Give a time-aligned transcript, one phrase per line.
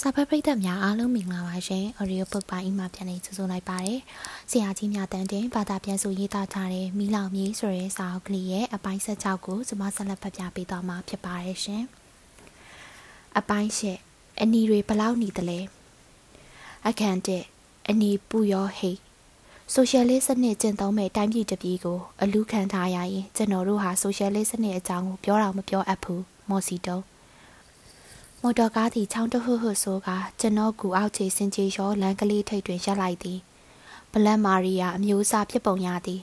[0.00, 3.98] စာဖတ်ပရိသတ်များအားလုံးမင်္ဂလာပါရှင်။ Audio Book ပိုင်းမှာပြန်လည်ကြိုဆိုလိုက်ပါတယ်။
[4.50, 11.82] ဆရာကြီးများတန်တင်ဘာသာပြန်ဆိုရေးသားထားတဲ့မိလောင်မြေဆိုတဲ့စာအုပ်ကလေးရဲ့အပိုင်း16ကိုကျွန်မဆက်လက်ဖတ်ပြပေးသွားမှာဖြစ်ပါတယ်ရှင်။
[13.38, 13.98] အပိုင်းရှစ်
[14.40, 15.60] အနီတွေဘလောက်နေတယ်လဲ။
[16.88, 17.44] အခန်းတဲ့
[17.88, 18.98] အနီပူရောဟိတ်
[19.72, 27.15] ဆိုရှယ်လစ်စနစ်ကျင့်သုံးမဲ့တိုင်းပြည်တစ်ပြည်ကိုအလူခံထားရရင်ကျွန်တော်တို့ဟာဆိုရှယ်လစ်စနစ်အကြောင်းကိုပြောတော့မပြောအပ်ဘူးမော်စီတုံး
[28.42, 30.08] မော်တော်ကားသည်ချောင်းတဟွတ်ဟွတ်ဆိုက
[30.40, 33.38] ကျွန်တော်ကူအောက်ခြေစင်ကြီးရောလမ်းကလေးထိပ်တွင်ရပ်လိုက်သည်
[34.12, 36.20] ဘလတ်မာရီယာအမျိုးအစားဖြစ်ပုံရသည်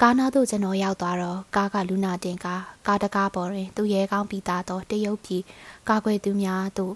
[0.00, 5.42] ကားနာသို့ကျွန်တော်ရောက်သွားတော့ကားကလူနာတင်ကားကားတကားပေါ်တွင်သူရဲကောင်းပြီးသားသောတရုတ်ပြည်
[5.88, 6.94] ကာကွယ်သူများတို့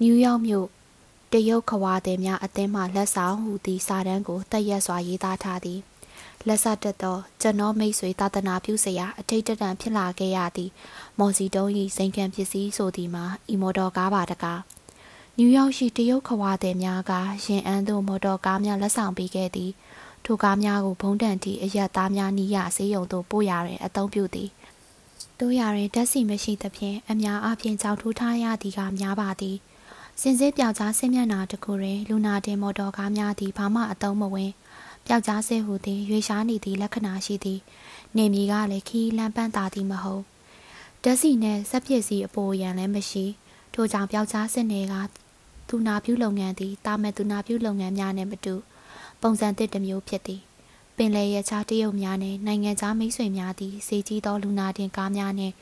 [0.00, 0.66] နယူးယောက်မြို့
[1.32, 5.80] တရုတ်ခွာသည်များအသင်းမှလက်ဆောင်ဟူသည့်စာတမ်းကိုတက်ရက်စွာရေးသားထားသည်။
[6.48, 10.70] လက်စတက်သောကျွန်တော်မိတ်ဆွေသာသနာပြုစရာအထိတ်တန့်ဖြစ်လာခဲ့ရသည်
[11.18, 14.60] မော်စီတုံး၏စိန်ခံပစ္စည်းဆိုသည်မှာအီမော်တော်ကားပါတကား
[15.38, 17.12] နယူးယောက်ရှိတရုတ်ခွာသည်များက
[17.44, 19.70] ရင်အန်းသို့မော်တော်ကားများလက်ဆောင်ပေးခဲ့သည်
[20.24, 24.48] ထိုကားများကိုဘုံတန်တီအရက်သားများနီးရဆေးရုံသို့ပို့ရတွင်အသုံးပြုသည်
[25.40, 29.56] တို့ရတွင်ဓာတ်စီမရှိသဖြင့်အများအားဖြင့်ကြောက်ထိုးထားရသည်ကများပါသည်
[30.20, 34.50] စင်စစ်ပြောက်ကြားဆင်းမျက်နာတခုတွင်လူနာတင်မော်တော်ကားများသည်ဘာမှအသုံးမဝင်
[35.06, 37.60] ပျောက်ကြားဆဲဟူသည်ရွေရှားနေသည့်လက္ခဏာရှိသည်
[38.16, 40.22] နေမီကလည်းခီးလန်းပန်းသာသည်မဟုတ်
[41.02, 43.24] ဓာတ်စီနှင့်စက်ပစ္စည်းအပေါ်ရန်လည်းမရှိ
[43.74, 44.94] ထို့ကြောင့်ပျောက်ကြားစစ်နယ်က
[45.68, 48.54] သူနာပြုလုပ်ငန်းသည်တာမဲ့သူနာပြုလုပ်ငန်းများနှင့်မတူ
[49.22, 50.42] ပုံစံသစ်တစ်မျိုးဖြစ်သည်
[50.96, 55.54] ပင်လယ်ရခြားတရုတ်များနှင့်နိုင်ငံခြားမိတ်ဆွေများသည်စေကြီးသောလူနာတင်ကားများနှင့်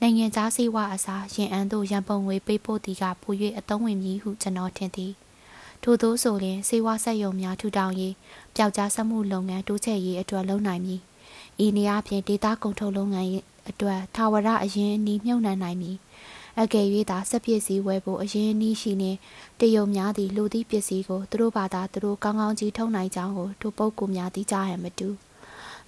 [0.00, 5.12] နိုင်ငံခြားစေဝါအစားရင်အန်းသို့ရန်ပုံငွေပေးပို့သည်ကပို၍အသုံးဝင်မည်ဟုကျွန်တော်ထင်သည်
[5.82, 8.14] ထို့သောဆိုရင်စေဝါဆက်ယုံများထူထောင်ရေး
[8.56, 11.00] ပျောက်ကြားဆက်မှုလုပ်ငန်းတိုးချဲ့ရေးအတွက်လုပ်နိုင်မည်
[11.64, 13.28] ဤနေရာဖြင့်ဒေတာကုန်ထုတ်လုပ်ငန်း
[13.70, 15.96] အတွက်ထာဝရအရင်အနည်းမြုံနှံနိုင်မည်
[16.60, 19.10] အကယ်၍သာစက်ပစ္စည်းဝယ်ဖို့အရင်အနည်းရှိနေ
[19.60, 25.08] တရုံများသည့်လူသည့်ပစ္စည်းကိုသူတို့ဘာသာသူတို့ကောင်းကောင်းကြီးထုံနိုင်ကြောင်းကိုထိုပုဂ္ဂိုလ်များသိကြရမတူ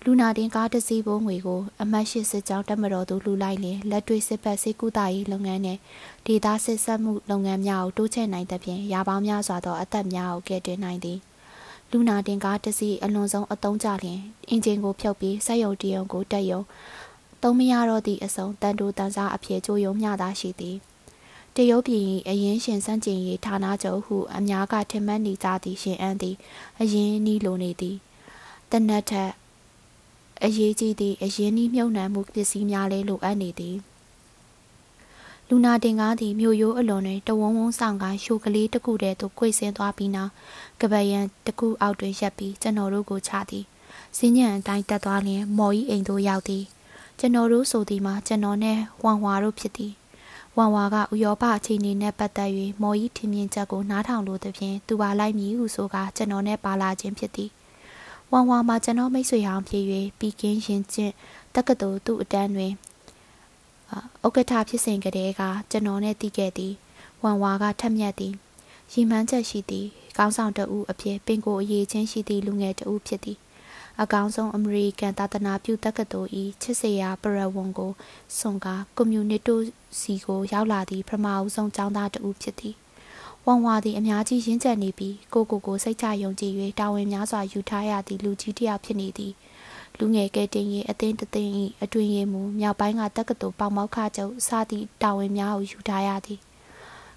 [0.06, 5.79] လူနာတင်ကားတစ်စီးပုံငွေကိုအမတ်ရှိစစ်ကြောင်းတက်မတော်သူလူလိုက်လင်လက်တွေ့စစ်ပတ်စစ်ကူတာရေးလုပ်ငန်းနဲ့
[6.27, 11.18] ဒေတာစစ်ဆက်မှုလုပ်ငန်းများကိုတိုးချဲ့နိုင်သဖြင့်ရာပေါင်းများစွာသောအသက်များကိုကယ်တင်နိုင်သည်
[11.90, 16.61] လူနာတင်ကားတစ်စီးအလွန်ဆုံးအသုံးကျလျင်အင်ဂျင်ကိုဖြုတ်ပြီးစက်ရုံတရုံကိုတက်ယုံ
[17.42, 20.77] သုံးမရတော့သည့်အစုံတန်တိုးတန်စားအဖြစ်ကြိုးယုံမျှသာရှိသည်
[21.57, 26.36] တရုတ်ပြည်၏အရင်ရှင်စန့်ကျင်ရေးဌာနချုပ်ဟုအများကထင်မှတ်နေကြသည့်ရှင်အန်းသည်
[26.80, 27.96] အရင်နီးလိုနေသည်
[28.73, 29.30] တနတ်ထက်
[30.45, 33.77] အရေးကြီးသည့်အရင်နီးမြုံနှံမှုပစ္စည်းများလည်းလိုအပ်နေသည်
[35.48, 40.33] လူနာတင်ကားသည်မြို့ရိုးအလွန်တွင်တဝုံဝုံဆောင်ကားရှိုကလေးတစ်ခုတည်းသို့ခွေဆင်းသွားပြီးနောက်
[40.81, 43.64] ကပယံတစ်ခုအောက်တွင်ရပ်ပြီးကျွန်တော်တို့ကိုချသည်
[44.19, 46.64] စင်းညံအတိုင်းတက်သွားလျင်မော်ဤအိမ်သို့ရောက်သည်
[47.19, 49.92] ကျွန်တော်တို့ဆိုသည်မှာကျွန်တော်နဲ့ဝမ်ဝါတို့ဖြစ်သည်
[50.57, 52.51] ဝမ်ဝါကဥရောပအခြေအနေနဲ့ပတ်သက်၍
[52.83, 57.51] မော်ဤထင်မြင်ချက်ကိုနားထောင်လိုသဖြင့်သူပါလိုက်မည်ဟုဆိုကာကျွန်တော်နဲ့ပါလာခြင်းဖြစ်သည်
[58.35, 59.85] ဝမ်ဝါမှာကျွန်တော်မိတ်ဆွေဟောင်းဖြစ်၍
[60.19, 61.15] ပြီးကင်းရင်ချင်း
[61.55, 62.73] တက္ကသိုလ်သူ့အတန်းတွင်
[64.27, 66.75] ဥက္ကဋ္ဌဖြစ်စဉ်ကတည်းကကျွန်တော်နဲ့တည်ခဲ့သည်
[67.23, 68.35] ဝမ်ဝါကထက်မြက်သည်
[68.93, 69.87] ရီမှန်းချက်ရှိသည်
[70.19, 73.39] ကောင်းဆောင်တဦးအဖြစ်ပင်ကိုအရေးချင်းရှိသည့်လူငယ်တဦးဖြစ်သည်
[74.01, 76.31] အကောင်းဆုံးအမေရိကန်သာသနာပြုတက္ကသိုလ်၏
[76.63, 77.93] ချစ်စရာပရဝွန်ကို
[78.39, 79.61] စွန်ကာကွန်မြူနစ်တို
[80.01, 82.75] စီကိုရောက်လာသည့်ပထမအဦးဆုံးကျောင်းသားတဦးဖြစ်သည်
[83.47, 89.33] ဝမ်ဝါသည်အများကြီးရင်းချက်နေပြီးကိုကိုကိုစိတ်ချယုံကြည်၍တာဝန်များစွာယူထားရသည့်လူကြီးတစ်ယောက်ဖြစ်နေသည်
[89.98, 91.52] လူငယ်ကဲတင်ရေးအသင်းတသိန်း၏
[91.83, 96.41] အတွင်ရေးမူမြောက်ပိုင်းကတက္ကသိုလ်ပေါမောက်ခချုပ်စသည့်တာဝန်များကိုယူထားရသည်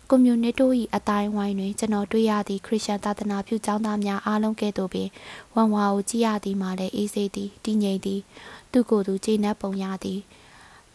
[0.10, 5.10] ကွန်မြူနစ်တို၏အတိုင်းဝိုင်းတွင်ကျွန်တော်တွေ့ရသည့်ခရစ်ယာန်သာသနာပြုကျောင်းသားများအားလုံးကဲ့သို့ပင်
[5.56, 8.22] ဝမ်ဝါကိုကြည့်ရသည်မှာလည်းအေးဆေးသည်တည်ငြိမ်သည်
[8.72, 10.20] သူကိုယ်သူကျေနပ်ပုံရသည်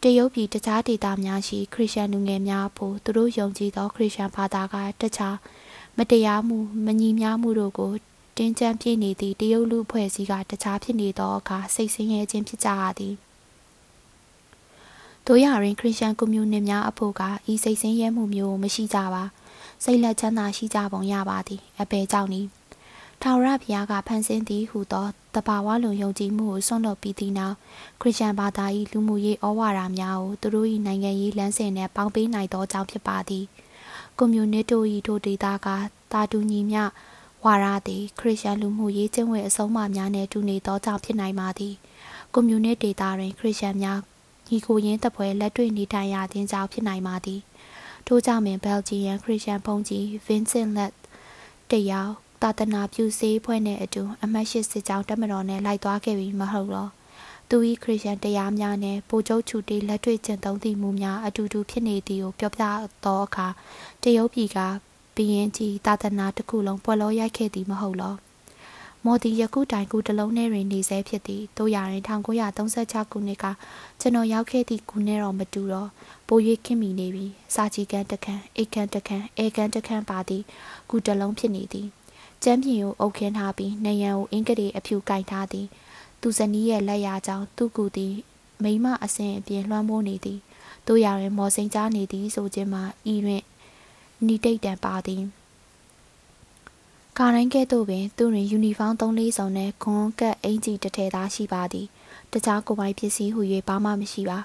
[0.04, 5.36] တရုတ်ပြည်တခြားဒေသများရှိခရစ်ယာန်လူငယ်များဖို့သူတို့ယုံကြည်သောခရစ်ယာန်ဘာသာကတခြား
[5.96, 7.92] မတရားမှုမညီမျှမှုတို့ကို
[8.36, 13.14] တင်းကျပ်ပြည့်နေသည့်တရုတ်လူဖွဲ့စည်းကတခြားဖြစ်နေသောအခါစိတ်ဆင်းရဲခြင်းဖြစ်ကြရသည်
[15.26, 17.22] တို့ရရင်ခရစ်ယာန်ကွန်မြူနစ်များအဖို့က
[17.52, 19.24] ဤစိတ်ဆင်းရဲမှုမျိုးမရှိကြပါ
[19.84, 22.42] စိတ်လက်ချမ်းသာရှိကြပုံရပါသည်အပေကြောင့်နီ
[23.22, 27.56] ထာဝရဘုရားကဖန်ဆင်းသည်ဟုသောတဘာဝလွန်ယုံကြည်မှုကိုဆွန့်လွတ်ပြီးသည့်နောက်
[28.00, 33.44] ခရစ်ယာန်ဘာသာ၏လူမှုရေးဩဝါဒများကိုသူတို့၏နိုင်ငံရေးလမ်းစဉ်နှင့်ပေါင်းပေးနိုင်သောကြောင့်ဖြစ်ပါသည်
[34.18, 35.68] ကွန်မြူနစ်တို့၏ထိုဒေသက
[36.12, 36.82] တာတူညီမျှ
[37.44, 41.74] ဝါရသည်ခရစ်ယာန်လူမှုရေးကျင့်ဝတ်အဆုံးအမများနှင့်တူနေသောကြောင့်ဖြစ်နိုင်ပါသည်
[42.32, 43.98] ကွန်မြူနစ်ဒေသတွင်ခရစ်ယာန်များ
[44.48, 47.40] ညီကိုရင်းတပွဲလက်တွေ့နေထိုင်ရခြင်းကြောင့်ဖြစ်နိုင်ပါသည်
[48.06, 50.92] ထို့ကြောင့်ပင်ဘယ်လ်ဂျီယန်ခရစ်ယာန်ဘုန်းကြီးဗင်ဆင်လက်
[51.70, 56.90] တယောက် သာသနာပြုစေးဖွဲ့နှင့်အတူအမတ်ရှိစစ်ကြောင်းတက်မတော်နှင့်လိုက်သွားခဲ့ပြီးမဟုတ်တော့
[57.48, 62.62] သူ၏ခရစ်ယာန်တရားများနှင့်ပိုကျုပ်ချူတီလက်တွေ့ကျင့်သုံးသည့်မူများအတူတူဖြစ်နေသည်ကိုပြောပြ
[63.04, 63.46] သောအခါ
[64.02, 64.58] တရုတ်ပြည်က
[65.16, 68.14] ဘရင်ကြီးသာသနာတစ်ခုလုံးပွဲလောရိုက်ခဲ့သည်မဟုတ်လော
[69.04, 73.44] မော်ဒီယခုတိုင်ကူတလုံးနဲ့တွင်နေဆဲဖြစ်သည်တို့ရရင်1936ခုနှစ်က
[74.00, 75.88] ကျွန်တော်ရောက်ခဲ့သည့်ခုနှစ်တော့မတူတော့
[76.28, 80.42] ပို၍ခင်မိနေပြီစာချီကန်တခန်းအိတ်ကန်တခန်းအဲကန်တခန်းပါသည်
[80.88, 81.88] ခုတလုံးဖြစ်နေသည်
[82.44, 85.66] ကျမ်းပြင်ကိုအုပ်ခင်းထားပြီးနေရန်ကိုအင်္ဂတိအဖြူကင်ထားသည်
[86.20, 88.14] သူဇနီးရဲ့လက်ရာကြောင့်သူ့ကူသည်
[88.62, 90.38] မိမအစဉ်အပြင်လွှမ်းမိုးနေသည်
[90.86, 92.82] တို့ရရင်မော်စိန်ကြားနေသည်ဆိုခြင်းမှာ
[93.12, 93.42] ဤတွင်
[94.26, 95.22] နီတိတ်တံပါသည်
[97.18, 101.86] ကာတိုင်းကဲ့သို့ပင်သူတွင်ယူနီဖောင်း၃လေးစုံနဲ့ခွန်ကတ်အင်ဂျီတစ်ထည်သားရှိပါသည်
[102.32, 104.38] တခြားကိုပိုင်ပစ္စည်းဟူ၍ဘာမှမရှိပါ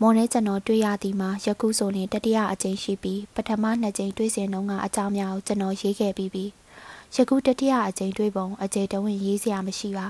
[0.00, 6.44] မော်နဲ့ကျွန်တော်တွေ့ရသည်မှာယခုဆိုရင်တတိယအကြိမ်ရှိပြီးပထမနှစ်ကြိမ်တွေ့စဉ်တုန်းကအကြောင်းများကိုကျွန်တော်ရေးခဲ့ပြီးပြီ
[7.14, 10.06] ယခုတတိယအကြိမ်တွေ့ပုံအကြိမ်တဝင့်ရေးစရာမရှိပါ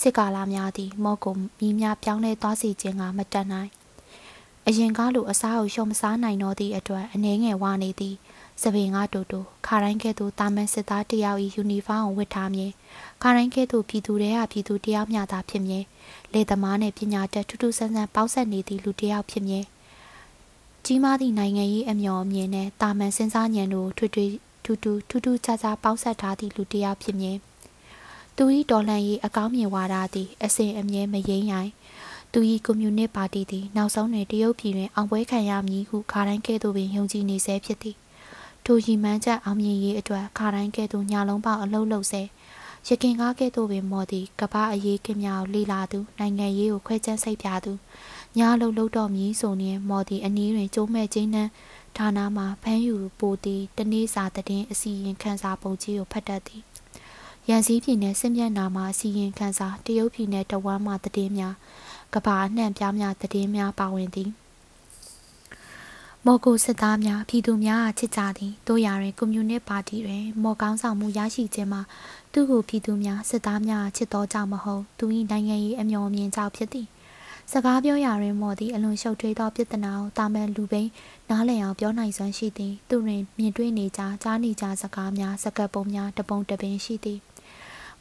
[0.00, 3.70] စစ်ကာလာများသည်မော့ကိုမိများပြောင်းလဲသွားစီခြင်းကမတတ်နိုင်
[4.66, 8.14] အရင်ကားလိုအစားကိုရှုံမစားနိုင်တော့သည့်အတွက်အနေငယ်ဝနေသည်
[8.62, 12.70] စပင်ကတူတူခါတိုင်းကဲ့သို့တာမန်စစ်သားတယောက်၏ယူနီဖောင်းကိုဝတ်ထားမည်
[13.22, 15.84] ခါတိုင်းကဲ့သို့ပြည်သူတွေကပြည်သူတယောက်မျှသာဖြစ်မည်
[16.32, 19.64] လေသမားနှင့်ပညာတတ်ထူးထူးဆန်းဆန်းပေါက်ဆက်နေသည့်လူတယောက်ဖြစ်မည်
[20.84, 24.26] ကြီးမားသည့်နိုင်ငံရေးအမျှော်အမြင်နဲ့တာမန်စဉ်းစားဉာဏ်တို့ထွေထွေ
[24.68, 27.36] ထူးထူးထူးထူးခြားခြားပေါက်ဆက်ထားသည့်လူတယောက်ဖြစ်မည်
[28.36, 31.70] သူ၏တော်လှန်ရေးအကောင်းမြင်ဝါဒသည်အစဉ်အမြဲမယိမ့်ရိုင်
[32.32, 37.96] သူ၏ကွန်မြူနစ်ပါတီသည်နောက်ဆုံးတွင်တရုတ်ပြည်တွင်အောင်ပွဲခံရမည်ဟုခါတိုင်းကဲ့သို့ပင်ယုံကြည်နေဆဲဖြစ်သည်
[38.64, 42.22] ထိုရီမှန်းချက်အောင်မြင်ရေးအတွက်ခါတိုင်းကဲ့သို့ညလုံးပေါက်အလုပ်လုပ်ဆဲ
[42.88, 47.72] ရခင်ကားကဲ့သို့ပင်မော်သည်ကပအရေးကင်းများကိုလေလာသူနိုင်ငံရေးကိုခွဲခြမ်းစိတ်ပြသူ
[48.38, 51.50] ညလုံးလုံးတော့မည်ဆိုရင်မော်သည်အနည်းတွင်ကျိုးမဲ့ချင်းနှန်း
[51.96, 56.62] ဌာနမှဖမ်းယူပိုသည်တနေ့စာတည်င်းအစီရင်ခံစာပုံကြီးကိုဖတ်တတ်သည်
[57.48, 61.54] ရန်စည်းပြည်နယ်စစ်မျက်နှာမှအစီရင်ခံစာတရုတ်ပြည်နယ်တဝမ်းမှတည်င်းများ
[62.14, 64.30] ကဘာအနှံ့ပြားများတည်င်းများပါဝင်သည်
[66.26, 71.82] မော်ကိုစစ်သားများပြည်သူများချစ်ကြသည်တို့ရာတွင်ကွန်မြူနစ်ပါတီတွင်မော်ကောင်းဆောင်မှုရရှိခြင်းမှာ
[72.32, 76.86] သူ့ကိုပြည်သူများစစ်သားများချစ်တော်ကြောင့်မဟုတ်သူ၏နိုင်ငံရေးအမျှော်မြင်ကြောင့်ဖြစ်သည်
[77.52, 80.90] စကားပြောရာတွင်မော်သည်အလွန်ရှုပ်ထွေးသောပြဿနာကိုတာမန်လူပိန်း
[81.30, 87.18] နားလည်အောင်ပြောနိုင်စွမ်းရှိသည်သူတွင်မြင်တွေ့နေကြကြားနေကြစကားများစကားပုံများတပုံတပင်ရှိသည်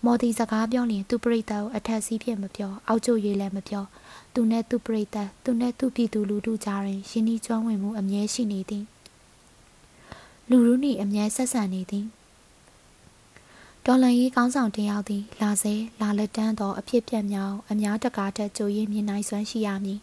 [0.05, 3.85] မော်ဒီစကားပြောရင်သူပရိသတ်ကိုအထက်စီးဖြစ်မပြောအောက်ကျရေးလည်းမပြော
[4.33, 8.83] သူနဲ့သူပရိသတ်သူနဲ့သူပြည်သူလူထုကြားတွင်ယင်းဤကျွမ်းဝင်မှုအမြဲရှိနေသည်
[10.50, 12.05] လူလူနှင့်အမြဲဆက်ဆံနေသည်
[13.89, 20.00] ဒေါ်လန်ရေးကောင်းဆောင်တယောက်သည်လာစေလာလက်တန်းသောအဖြစ်ပြက်များအများတကားတက်ကြိုရင်းမြင်နိုင်စွမ်းရှိရမည်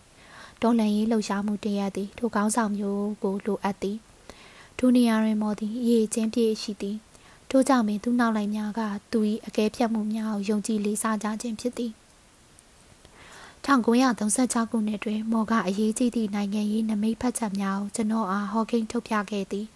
[0.63, 3.99] ဒေါ်လန်ရေးလှုပ်ရှားမှုတရက်သည်ထိုကောင်းဆောင်မျိုးကိုလိုအပ်သည်
[4.79, 6.97] ထိုနေရာတွင်မော်သည်အရေးချင်းပြည့်ရှိသည်
[7.51, 8.81] ထို့ကြောင့်ပင်သူနောက်လိုက်များက
[9.13, 11.93] သူ၏အကဲဖြတ်မှုများကိုယုံကြည်လေးစားကြခြင်းဖြစ်သည်
[13.67, 19.67] 1936ခုနှစ်တွင်မော်ကအရေးကြီးသည့်နိုင်ငံရေးနမိတ်ဖတ်ချက်များကိုကျွန်တော်အားဟော်ကင်းထုတ်ပြခဲ့သည်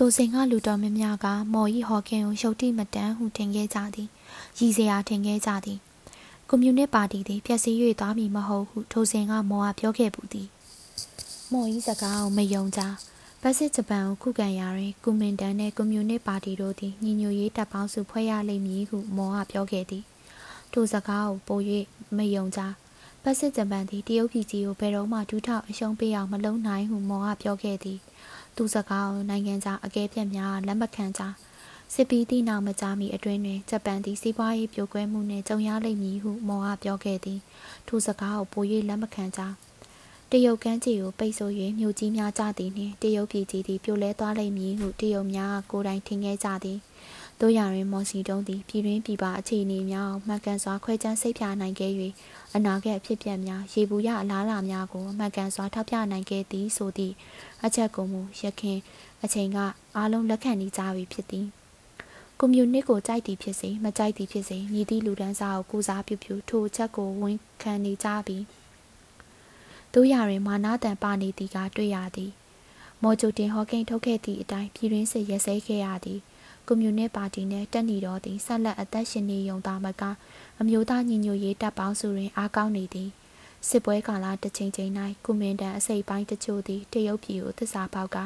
[0.00, 4.08] ထိုစဉ်ကလူတော်များများကမော်ဤဟော်ကင်းကိုရုတ်တိမတန်းဟုထင်ခဲ့ကြသည်
[4.58, 5.78] ရည်စရာထင်ခဲ့ကြသည်
[6.48, 10.48] ကွန်မြူနစ်ပါတီသည်ဖျက်ဆီး၍သွားမည်မဟုတ်ဟုထိုစဉ်ကမော်ကပြောခဲ့ပူသည်
[11.52, 12.80] မော်ဤစကားကိုမယုံကြ
[13.42, 20.04] ပတ်စစ်ဂျပန်ကိုခုခံရာတွင်ကွန်မင်တန်နှင့်ကွန်မြူနစ်ပါတီတို့သည်ညီညွတ်ရေးတပ်ပေါင်းစုဖွဲ့ရလိမ့်မည်ဟုမော်ကပြောခဲ့သည်
[20.72, 21.60] ထိုစကားကိုပို၍
[22.16, 22.60] မယုံကြ
[23.22, 27.98] ပတ်စစ်ဂျပန်သည်တရုတ်ပြည်ကြီးကိုဘယ်တော့မှဒူးထောက်အရှုံးပေးအောင်မလုပ်နိုင်ဟုမော်ကပြောခဲ့သည်
[28.58, 31.22] သူစကားကိုနိုင်ငံခြားအကဲဖြတ်များလက်မခံကြ
[31.94, 37.40] စစ်ပီးသည့်နောက်မကြမီအတွင်းတွင်ဂျပန်သည်စီးပွားရေးပြိုကွဲမှုနှင့်ကြုံရလိမ့်မည်ဟုမော်ကပြောခဲ့သည်
[37.88, 39.40] ထိုစကားကိုပို၍လက်မခံကြ
[40.30, 46.78] တရုတ်ကမ်းခြေကိုပိတ်ဆို့၍မြို့ကြီးများကြသည်နှင့်တရုတ်ပြည်ကြီးသည်ပြိုလဲသွားလိမ့်မည်ဟုတရုတ်များကိုယ်တိုင်ထင်ခဲ့ကြသည်
[47.40, 51.92] တို့ရရင်မော်စီတုံးသည်ပြည်တွင်းပြည်ပအခြေအနေများမှန်ကန်စွာခွဲခြမ်းစိတ်ဖြာနိုင်ခဲ့၍
[52.54, 57.14] အနာဂတ်အဖြစ်ပြက်များရေဘူးရအလားအလာများကိုမှန်ကန်စွာထောက်ပြနိုင်ခဲ့သည်ဆိုသည့်
[57.64, 58.78] အချက်ကိုမူရခင်
[59.22, 59.58] အချိန်က
[59.96, 61.46] အားလုံးလက်ခံနေကြပြီဖြစ်သည်
[62.38, 68.38] ကွန်မြူနစ်ကိုကြိုက်သည်ဖြစ်စေမကြိုက်သည်ဖြစ်စေမြည်သည့်လူဒန်းစားကိုကူစားပြုပြုထိုအချက်ကိုဝန်ခံနေကြပြီ
[69.94, 72.32] တို့ရရင်မာနာတန်ပါနေသည်ကတွေ့ရသည်
[73.02, 76.20] မော်ဂျိုတင်ဟော့ကိန်းထုတ်ခဲ့သည့်အတိုင်းပြည်ရင်းစစ်ရဲစဲခဲ့ရသည်
[76.70, 80.02] ကွန်မြူနစ်ပါတီနှင့်တက်နေတော်သည်ဆက်လက်အသက်ရှင်နေုံသာမက
[80.60, 83.10] အမျိုးသားညီညွတ်ရေးတပ်ပေါင်းစုတွင်အားကောင်းနေသည်
[83.68, 84.92] စစ်ပွဲကာလတစ်ချိန်ချိန်၌
[85.24, 88.16] ကွန်မန်ဒန်အစိပ်ပိုင်းတချို့သည်တရုတ်ပြည်ကိုသစ္စာပေါက်က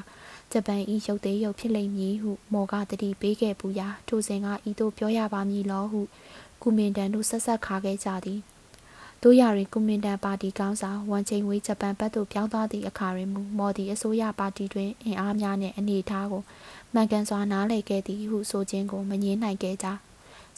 [0.52, 6.00] ဂျပန်၏ရုပ်သေးရုပ်ဖြစ်လိမ့်မည်ဟုမော်ကတတိပေးခဲ့ပူရာထိုစဉ်ကဤသို့ပြောရပါမည်လောဟု
[6.62, 8.40] ကွန်မန်ဒန်တို့ဆက်ဆက်ခါခဲ့ကြသည်
[9.22, 16.42] တို့ရရင်ကွန်မန်ဒန်ပါတီကောင်းဆောင်ဝန်ချင်းဝေးဂျပန်ဘက်သို့ပြောင်းသွားသည့်အခါတွင်မူမော်ဒီအစိုးရပါတီတွင်အင်အားများနှင့်အနေအထားကို
[16.94, 19.87] မှန်ကန်စွာနားလည်ခဲ့သည်ဟုဆိုခြင်းကိုမငြင်းနိုင်ခဲ့ကြ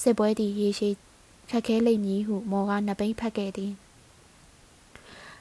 [0.02, 0.94] စစ်ပွဲသည်ရေရှည်
[1.50, 3.72] ခက်ခဲလိမ့်မည်ဟုမော်ကနှစ်ပိတ်ဖက်ခဲ့သည်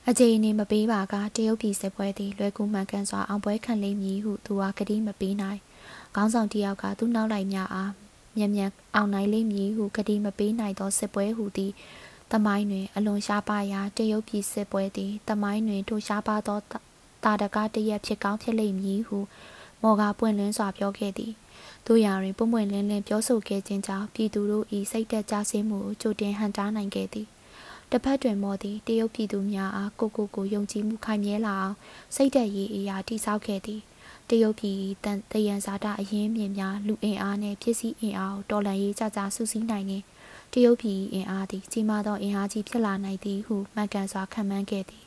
[0.09, 5.59] အကြိမ်အနေမပေးပါကတရုတ်ပြည်စစ်ပွဲသည်လွယ်ကူမှန်ကန်စွာအောင်ပွဲခံလိမ့်မည်ဟုသူကကတိမပေးနိုင်
[6.15, 7.91] ခေါင်းဆောင်တယောက်ကသူ့နောက်လိုက်များအား
[8.37, 11.71] မြန်မြန်အောင်နိုင်လိမ့်မည်ဟုကတိမပေးနိုင်သောစစ်ပွဲဟူသည်
[12.31, 16.59] တမိုင်းတွင် အလွန်ရှားပါရာတရုတ်ပြည်စစ်ပွဲသည်တမိုင်းတွင်ထိုရှားပါသော
[17.23, 19.17] တာတကားတရက်ဖြစ်ကောင်းဖြစ်လိမ့်မည်ဟု
[19.83, 21.33] မော်ကပွင့်လင်းစွာပြောခဲ့သည်
[21.87, 27.27] တို့ရာတွင်ပွင့်ပွင့်လင်းလင်းပြောဆိုခဲ့ခြင်းကြောင့်ပြည်သူတို့၏စိတ်သက်ကြဆင်းမှုကိုကြိုတင်ဟန်တားနိုင်ခဲ့သည်
[27.91, 31.75] တစ်ဖက်တွင်မော်သည်တရုတ်ပြည်သူများအားကိုကိုကိုယုံကြည်မှုခိုင်မြဲလာအောင်
[32.15, 33.81] စိတ်သက်ရည်အရာတိစောက်ခဲ့သည်
[34.29, 39.97] တရုတ်ပြည်တန်တယံဇာတာအရင်းမြစ်များလူအင်အားနှင့်ပစ္စည်းအင်အားကိုတော်လှန်ရေးကြကြစုစည်းနိုင်နေ
[40.53, 45.03] တရုတ်ပြည်အင်အားသည်ကြီးမားသောအင်အားကြီးဖြစ်လာနိုင်သည်ဟုမှန်ကန်စွာခန့်မှန်းခဲ့သည်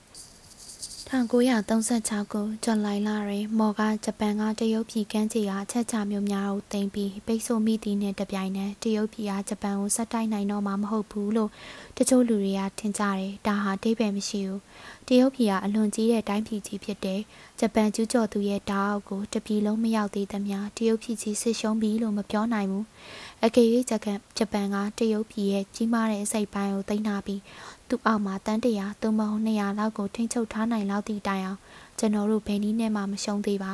[1.06, 11.50] 1936ခုဇူလိုင်လတွင် မော်ကဂျပန်ကတရုတ်ပြည်ကမ်းခြေအားချက်ချမျိုးများကိုတင်ပြီးပိတ်ဆို့မိသည့်နှင့်တပြိုင်နက်တရုတ်ပြည်အားဂျပန်ကိုဆက်တိုက်နိုင်တော့မှာမဟုတ်ဘူးလို့
[11.96, 14.60] တချို့လူတွေကထင်ကြတယ်။ဒါဟာအဓိပ္ပာယ်မရှိဘူး။
[15.08, 17.20] တရုတ်ပြည်ကအလွန်ကြီးတဲ့တိုင်းပြည်ကြီးဖြစ်တဲ့
[17.60, 22.84] ဂျပန်ကျူးကျော်သူရဲ့ဓာတ်အောက်ကိုတပြည်လုံးမရောက်သေးသမျှတရုတ်ပြည်ကြီးဆစ်ရှုံးပြီလို့မပြောနိုင်ဘူး။
[23.44, 27.40] အကယ်၍ဂျပန်ဂျပန်ကတရုတ်ပြည်ရဲ့ကြီးမားတဲ့အစိပ်ပိုင်းကိုသိမ်းထားပြီး
[27.88, 31.60] သူ့အောက်မှာတန်းတရာသို့မဟုတ်200လောက်ကိုထိန်းချုပ်ထားနိုင်လောက်သည့်တိုင်အောင်
[31.98, 33.72] ကျွန်တော်တို့ဘယ်နည်းနဲ့မှမရှုံးသေးပါ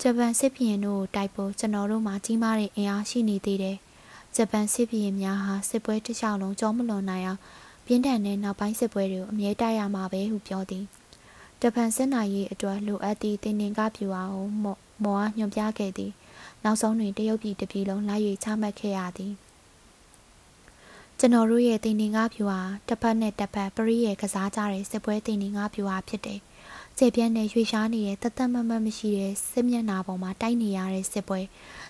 [0.00, 3.76] ဂျပန်စစ်ဘီရင်တို့ကိုတိုက်ဖို့ကျွန်တော်တို့မှာကြီးမားတဲ့အင်အားရှိနေသေးတယ်
[4.36, 7.40] ဂျပန်စစ်ဘီရင်များဟာစစ်ပွဲတစ်လျှောက်လုံးကြောမလွန်နိုင်အောင်
[7.86, 10.84] ပြင်းထန်တဲ့နောက်ပိုင်းစစ်ပွဲတွေကိုအမြဲတိုက်ရမှာပဲဟုပြောသည်
[11.60, 16.12] ဂျပန်စစ်နိုင်ရေးအတွက်လိုအပ်သည့်တင်နင်ကားပြူအောင်မော်မော်အားညွှန်ပြခဲ့သည်
[16.64, 19.32] နောက်ဆုံးတွင်တရုတ်ပြည်တပြည်လုံးလိုက်၍ချမှတ်ခဲ့ရသည်
[21.24, 26.40] ကျွန်တော်တို့ရဲ့တင်နေငါဖြူဟာတစ်ဖက်နဲ့တစ်ဖက်ပရိရဲ့ကစားကြတဲ့စစ်ပွဲတင်နေငါဖြူဟာဖြစ်တယ်။
[26.98, 31.40] ကျေပြန့်နဲ့ရွေရှားနေတဲ့တသက်မမတ်မရှိတဲ့စစ်မျက်နှာပေါ်မှာတိုက်နေရတဲ့စစ်ပွဲ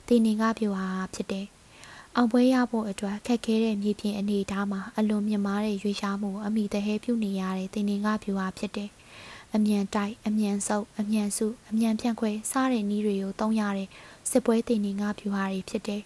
[0.09, 1.47] တင်နေငါဖြူဟာဖြစ်တယ်။
[2.17, 8.91] အောင်ပွဲရဖို့အတွက်ခက်ခဲတဲ့မြေပြင်အနေအထားမှာအလွန်မြင့်မားတဲ့ရွေရှားမှုအမိတဟဲပြုနေရတဲ့တင်နေငါဖြူဟာဖြစ်တယ်။
[9.55, 13.89] အမြန်တိုက်အမြန်ဆုပ်အမြန်စုအမြန်ဖြန့်ခွဲစားတဲ့နည်းတွေကိုသုံးရတဲ့
[14.31, 16.03] စစ်ပွဲတင်နေငါဖြူဟာတွေဖြစ်တယ်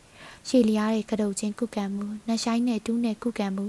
[0.50, 3.66] ရှည်လျားတဲ့ကတုတ်ချင်းကုကံမှုနှဆိုင်နဲ့တူးနဲ့ကုကံမှု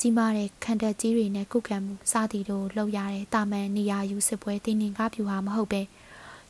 [0.00, 5.82] ကြီးမားတဲ့ခန္ဓာကြီးတွေနဲ့ကုကံမှုစသည်တို့လှုပ်ရတဲ့တာမန်နေရာယူစစ်ပွဲတင်းနေကားဖြူဟာမဟုတ်ပဲ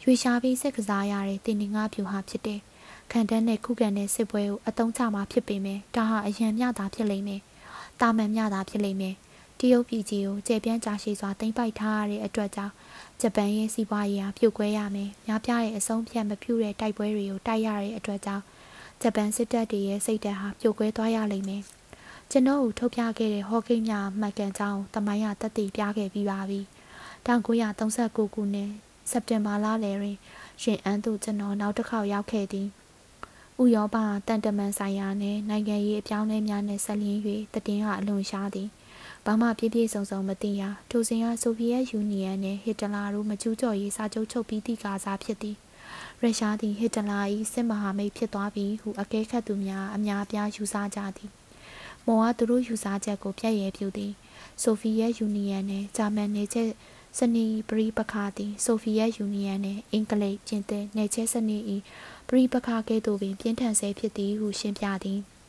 [0.02, 2.60] ရွေရှားပြီးစစ်ကစားရတဲ့တင်းနေကားဖြူဟာဖြစ်တဲ့
[3.12, 7.40] ခန္ဓာနဲ့ကုကံတဲ့စစ်ပွဲကိုအတုံးချမှာဖြစ်ပေမဲ့ဒါဟာအရန်မြတာဖြစ်လိမ့်မယ်
[8.00, 9.14] တာမန်မြတာဖြစ်လိမ့်မယ်
[9.60, 12.74] တရုတ်ပြည်ကြီးကိုကျေပြန့်ကြာရှည်စွာတင်ပိုက်ထားရတဲ့အတွက်ကြောင့်
[13.20, 18.44] ဂျပန်ရဲ့စီးပွားရေးဟာပြုတ်ကွဲရမယ်။များပြားတဲ့အဆုံးဖြတ်မပြုတဲ့တိုက်ပွဲတွေကိုတိုက်ရတဲ့အတွက်ကြောင့်
[19.02, 21.62] ဂျပန်စစ်တပ်တွေရဲ့စိတ်ဓာတ်ဟာပြိုကွဲသွားရလိမ့်မယ်။
[22.30, 26.60] ကျွန်တော်တို့ထုတ်ပြခဲ့တဲ့ဟော့ကိန်းများမှတ်ကန်ကြောင်းတမိုင်းရတက်တည်ပြခဲ့ပြီးပါပြီ။
[27.26, 28.70] 1939ခုနှစ်
[29.10, 30.16] စက်တင်ဘာလလယ်တွင်
[30.62, 32.68] ရှင်အန်းသို့ကျွန်တော်နောက်တစ်ခေါက်ရောက်ခဲ့သည်။
[33.62, 33.96] ဥရောပ
[34.28, 37.20] တန်တမန်ဆိုင်ရာနှင့်နိုင်ငံရေးအပြောင်းအလဲများနှင့်ဆက်လျင်း၍
[37.66, 38.68] တည်င်းကအလွန်ရှားသည်။
[39.26, 45.56] ဘာမှပြည့်ပြည့်စုံစုံမသိရထိုစဉ်ကဆိုဗီယက်ယူနီယံနှင့်ဟစ်တလာတို့မကျူးကျော်ရေးစာချုပ်ချုပ်ပြီးသည့်ကားစားဖြစ်သည်။
[46.22, 47.20] ရုရှားသည်ဟစ်တလာ၏
[47.52, 51.30] စစ်မဟာမိတ်ဖြစ်သွားပြီဟုအကဲခတ်သူများအများပြားယူဆကြသည်။
[52.06, 54.12] မော်ကသူတို့ယူဆချက်ကိုပြည့်ရဲပြုသည်။
[54.62, 56.68] ဆိုဗီယက်ယူနီယံနှင့်ဂျာမန်နေချက်
[57.18, 61.58] စနီပရိပခါသည်ဆိုဗီယက်ယူနီယံနှင့်အင်္ဂလိပ်ပြင်သစ်နေချက်စနီ၏
[62.28, 65.20] ပရိပခါကဲ့သို့ပင်ပြင်းထန်ဆဲဖြစ်သည်ဟုရှင်းပြသည်။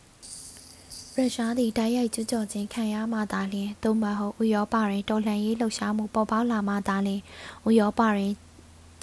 [1.15, 7.21] ရုရှားသည်တိုက်ရိုက်ကျူးကျော်ခြင်းခံရမှသာလျှင်သို့မဟုတ်ဥရောပတွင်တော်လှန်ရေးလှုပ်ရှားမှုပေါ်ပေါက်လာမှသာလျှင်
[7.67, 8.33] ဥရောပတွင်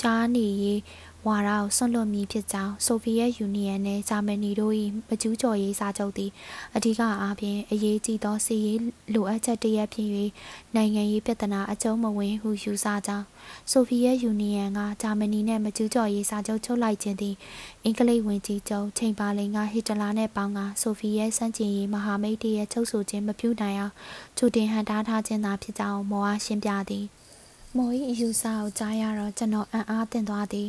[0.02, 0.80] ကြားနေရေး
[1.28, 4.74] ဝါဒကိုဆွန့်လွတ်မည်ဖြစ်ကြောင်းဆိုဗီယက်ယူနီယံနှင့်ဂျာမနီတို့၏
[5.08, 6.30] မကျူးကျော်ရေးစာချုပ်သည်
[6.76, 8.80] အဓိကအားဖြင့်အရေးကြီးသောစီရေး
[9.14, 10.08] လိုအပ်ချက်တရက်ဖြစ်၍
[10.76, 13.26] နိုင်ငံရေးပြဿနာအကျုံးမဝင်ဟုယူဆကြောင်း
[13.70, 17.34] ဆိုဗီယက်ယူနီယံကဂျာမနီနှင့်မကျူးကျော်ရေးစာချုပ်ချုပ်လိုက်ခြင်းသည်
[17.84, 23.94] အင်္ဂလိပ်ဝင်ကြီးချုပ်ချိန်ပါလင်ကဟစ်တလာနှင့်ပေါင်းကဆိုဗီယက်စန့်ကျင်ရေးမဟာမိတ်တရဲ့ချုပ်ဆိုခြင်းမပြုနိုင်အောင်
[24.38, 27.06] ချိုတင်ဟန်တားထားခြင်းသာဖြစ်ကြောင်းမောအားရှင်းပြသည်
[27.76, 30.68] မော်၏အယူဆကိုကြားရတော့ကျွန်တော်အံ့အားသင့်သွားသည်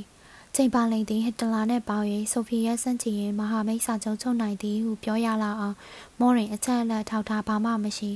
[0.56, 5.76] ချိန်ပါလိန်သည်ဟစ်တလာနှင့်ပေါင်း၍ဆိုဖီရဲ့စန့်ချီရင်မဟာမိတ်စာချုပ်ချုပ်နိုင်သည်ဟုပြောရလောက်အောင်
[6.20, 8.12] မော်ရင်အချက်အလက်ထောက်ထားဘာမှမရှိ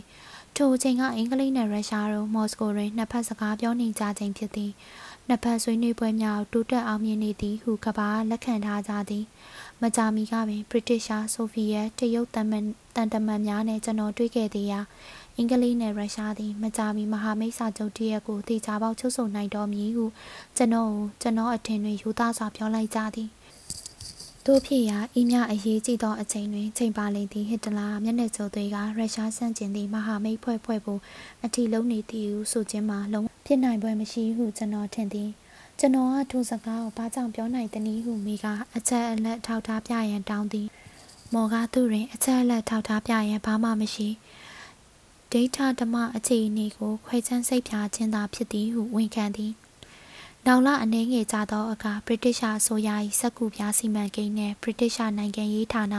[0.55, 4.71] ထိုအချိန်ကအင်္ဂလိပ်နဲ့ရုရှားတို့မော်စကိုတွင်နှစ်ဖက်စကားပြောနေကြချိန်ဖြစ်သည်
[5.27, 9.25] နှစ်ဖက်ဆွေးနွေးပွဲများတိုးတက်အောင်မြင်နေသည်ဟုကဘာလက်ခံထားကြသည်
[9.81, 14.79] မကြာမီကပင် British ဆိုဖီရဲ့တရုတ်တမန်တန်တမန်များနဲ့ကျွန်တော်တွေ့ခဲ့သေးရာ
[15.37, 20.05] အင်္ဂလိပ်နဲ့ရုရှားသည် မကြာမီမဟာမိတ်စာချုပ်တရက်ကိုတေချာပေါက်ချုပ်ဆိုနိုင်တော်မည်ဟု
[20.57, 23.29] ကျွန်တော်ကိုကျွန်တော်အထင်တွင်ယူသားစွာပြောလိုက်ကြသည်
[24.45, 30.99] တို့ဖြစ်ရာဤမြအရေးကြီးသောအချိန်တွင်ချိန်ပါလိမ့်သည်ဟစ်တလာမျက်နှာစုံသွေးကရုရှားဆန့်ကျင်သည့်မဟာမိတ်ဖွဲ့ဖွဲ့ဖို့
[31.45, 35.29] အထီလုံးနေသည်ဟုဆိုခြင်းမှာလုံးဖြစ်နိုင်ပွဲမရှိဟုကျွန်တော်ထင်သည်
[35.79, 40.67] ကျွန်တော်ကထိုစကားကိုဘာကြောင့်ပြောနိုင်သနည်းဟုမိကအချက်အလက်ထောက်ထားပြရန်တောင်းသည်
[41.33, 44.07] မော်ကသူတွင်အချက်အလက်ထောက်ထားပြရန်ဘာမှမရှိ
[45.33, 49.53] ဒိဋ္ဌဓမ္မအခြေအနေကိုခွဲခြမ်းစိတ်ဖြာခြင်းသာဖြစ်သည်ဟုဝန်ခံသည်
[50.45, 55.95] နောင်လအနေငယ်ကြသောအခါဗြိတိရှအစိုးရ၏စက်ကူပြားစီမံကိန်းနှင့်ဗြိတိရှနိုင်ငံရေးဌာန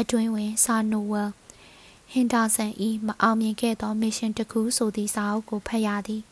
[0.00, 1.30] အတွင်းဝင်ဆာနိုဝယ်
[2.12, 2.72] ဟင်ဒါဆန်၏
[3.06, 6.22] မအောင်မြင်ခဲ့သောမစ်ရှင်တစ်ခုဆိုသည့်စာအုပ်ကိုဖတ်ရသည်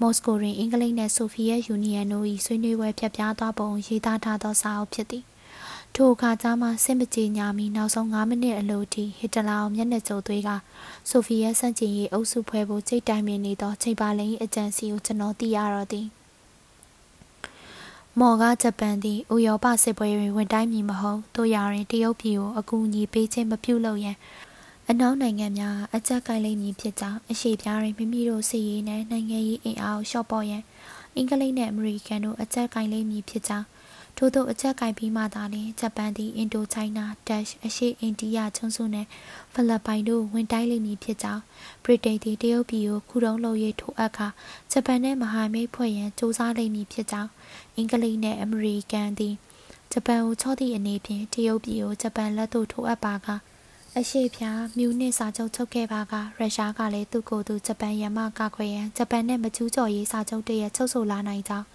[0.00, 5.24] မော်စကိုတွင်အင်္ဂလိပ်နှင့်ဆိုဗီယက်ယူနီယံတို့၏ဆွေးနွေးပွဲဖျက်ပြားသွားပုံရေးသားထားသောစာအုပ်ဖြစ်သည်
[5.98, 10.50] ထိုအခါကျမှစစ်မကြေညာမီနောက်ဆုံး9မိနစ်အလိုထိဟစ်တလာအောင်မျက်နှာကြုံသွေးက
[11.08, 16.06] ဆိုဗီယက်စန့်ကျင်ရေးအုပ်စုဖွဲ့ဖို့ချိန်တိုင်မြင်နေသောချိန်ပါလိန်အကြံစီကိုကျွန်တော်သိရတော့သည်
[18.18, 24.16] မော်ကဂျပန်သည်ဥရောပစစ်ပွဲတွင်ဝင်တိုင်းမည်မဟုတ်တို့ရရင်တရုတ်ပြည်ကိုအကူအညီပေးခြင်းမပြုလုပ်ရန်
[24.90, 30.62] အနောက်နိုင်ငံများအကြက်ကိုက်လိမ့်မည်ဖြစ်ကြောင်းအရှိပြားတွင်မိမိတို့စီရေးနဲ့နိုင်ငံရေးအင်အားကိုရှော့ပေါ်ရန်
[31.16, 33.66] အင်္ဂလိပ်နဲ့အမေရိကန်တို့အကြက်ကိုက်လိမ့်မည်ဖြစ်ကြောင်း
[34.16, 39.08] ထို့သောအကြက်ကင်ပြီးမှသာလျှင်ဂျပန်သည်အင်ဒိုချိုင်းနာဒက်ရှ်အရှေ့အိန္ဒိယကျွန်းစုနှင့်
[39.52, 41.42] ဖိလစ်ပိုင်တို့ဝင်တိုက်လိမ့်မည်ဖြစ်ကြောင်း
[41.84, 44.26] ဗြိတိန်သည်တရုတ်ပြည်ကိုခုတုံးလုပ်၍ထိုအပ်ခါ
[44.72, 47.30] ဂျပန်နှင့်မဟာမိတ်ဖွဲ့ရန်စ조사လိမ့်မည်ဖြစ်ကြောင်း
[47.76, 49.34] အင်္ဂလိပ်နှင့်အမေရိကန်သည်
[49.92, 53.28] ဂျပန်ကိုချောသည့်အနေဖြင့်တရုတ်ပြည်ကိုဂျပန်လက်သို့ထိုအပ်ပါက
[53.98, 61.66] အရှိဖြာမြူနစ်စာချုပ်ချုပ်ခဲ့ပါကရုရှားကလည်းသူ့ကိုယ်သူဂျပန်ရမကခွေရန်ဂျပန်နဲ့မကျူးကျော်ရေးစာချုပ်တရချုပ်ဆိုလာနိုင်ကြောင်း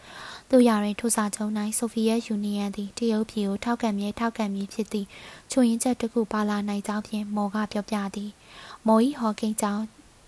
[0.52, 5.08] တို့ရရင်ထိုစာချုပ်၌ဆိုဗီယက်ယူနီယံသည်တရုတ်ပြည်ကိုထောက်ခံမြဲထောက်ခံမည်ဖြစ်သည့်
[5.52, 8.32] ချိုရင်ချက်တစ်ခုပါလာနိုင်ကြောင်းဖြင့်မော်ကပြောပြသည်
[8.88, 9.84] မော်ဤဟော်ကင်းကြောင့်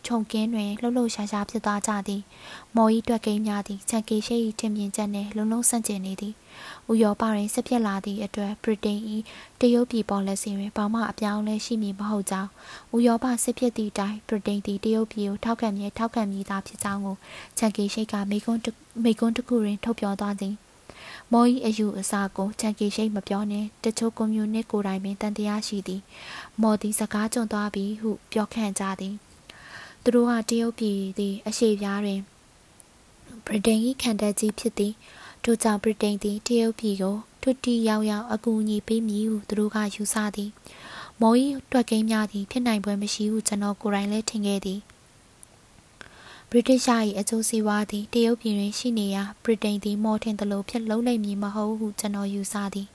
[0.07, 2.21] ခြုံကင်းတွင်လှုပ်လှုပ်ရှားရှားဖြစ်သွားကြသည်
[2.75, 6.33] မော်ဤတွက်ကိန်းများသည်ချန်ကေရှိ၏ထင်မြင်ချက်နှင့်လုံလုံဆန့်ကျင်နေသည်
[6.91, 9.01] ဥရောပတွင်ဆက်ပြက်လာသည့်အတွက်ဗြိတိန်၏
[9.61, 12.49] တရုတ်ပြည်ပေါ်လက်စီတွင်ဘာမှအပြောင်းအလဲရှိမည်မဟုတ်ကြောင်း
[12.95, 17.15] ဥရောပဆက်ပြက်သည့်တိုင်ဗြိတိန်သည်တရုတ်ပြည်ကိုထောက်ခံမြဲထောက်ခံမည်သာဖြစ်ကြောင်းကို
[17.57, 18.61] ချန်ကေရှိကမိကွန်း
[19.03, 20.55] မိကွန်းတစ်ခုတွင်ထုတ်ပြောသွားသည်
[21.31, 26.01] မော်ဤအယူအဆကိုချန်ကီရှိမပြောနဲ့တချို့ကွန်မြူနစ်ကိုယ်တိုင်ပင်တန်တရားရှိသည်
[26.61, 29.15] မော်သည်စကားကြုံသွားပြီဟုပြောခန့်ကြသည်
[30.05, 32.21] သူတို့ကတရုတ်ပြည်သည် အရှိပြားတွင်
[33.45, 34.93] ဗြိတိန်၏ခံတပ်ကြီးဖြစ်သည်
[35.43, 40.51] ထို့ကြောင့်ဗြိတိန်သည်တရုတ်ပြည်ကိုထွတ်တီရောက်ရောက်အကူအညီပေးမည်ဟုသူတို့ကယူဆသည်
[41.21, 41.37] မော်၏
[41.71, 44.79] တွက်ကိန်းများသည်ဖြစ်နိုင်ပွဲမရှိဟုကျွန်တော်ကိုယ်တိုင်လည်းထင်ခဲ့သည်
[46.49, 52.87] ဗြိတိရှ၏အကျိုးစီးပွားသည်တရုတ်ပြည်တွင်ရှိနေရာဗြိတိန်သည်မော်ထင်သလိုဖြစ်လုံးလိမ့်မည်မဟုတ်ဟုကျွန်တော်ယူဆသည်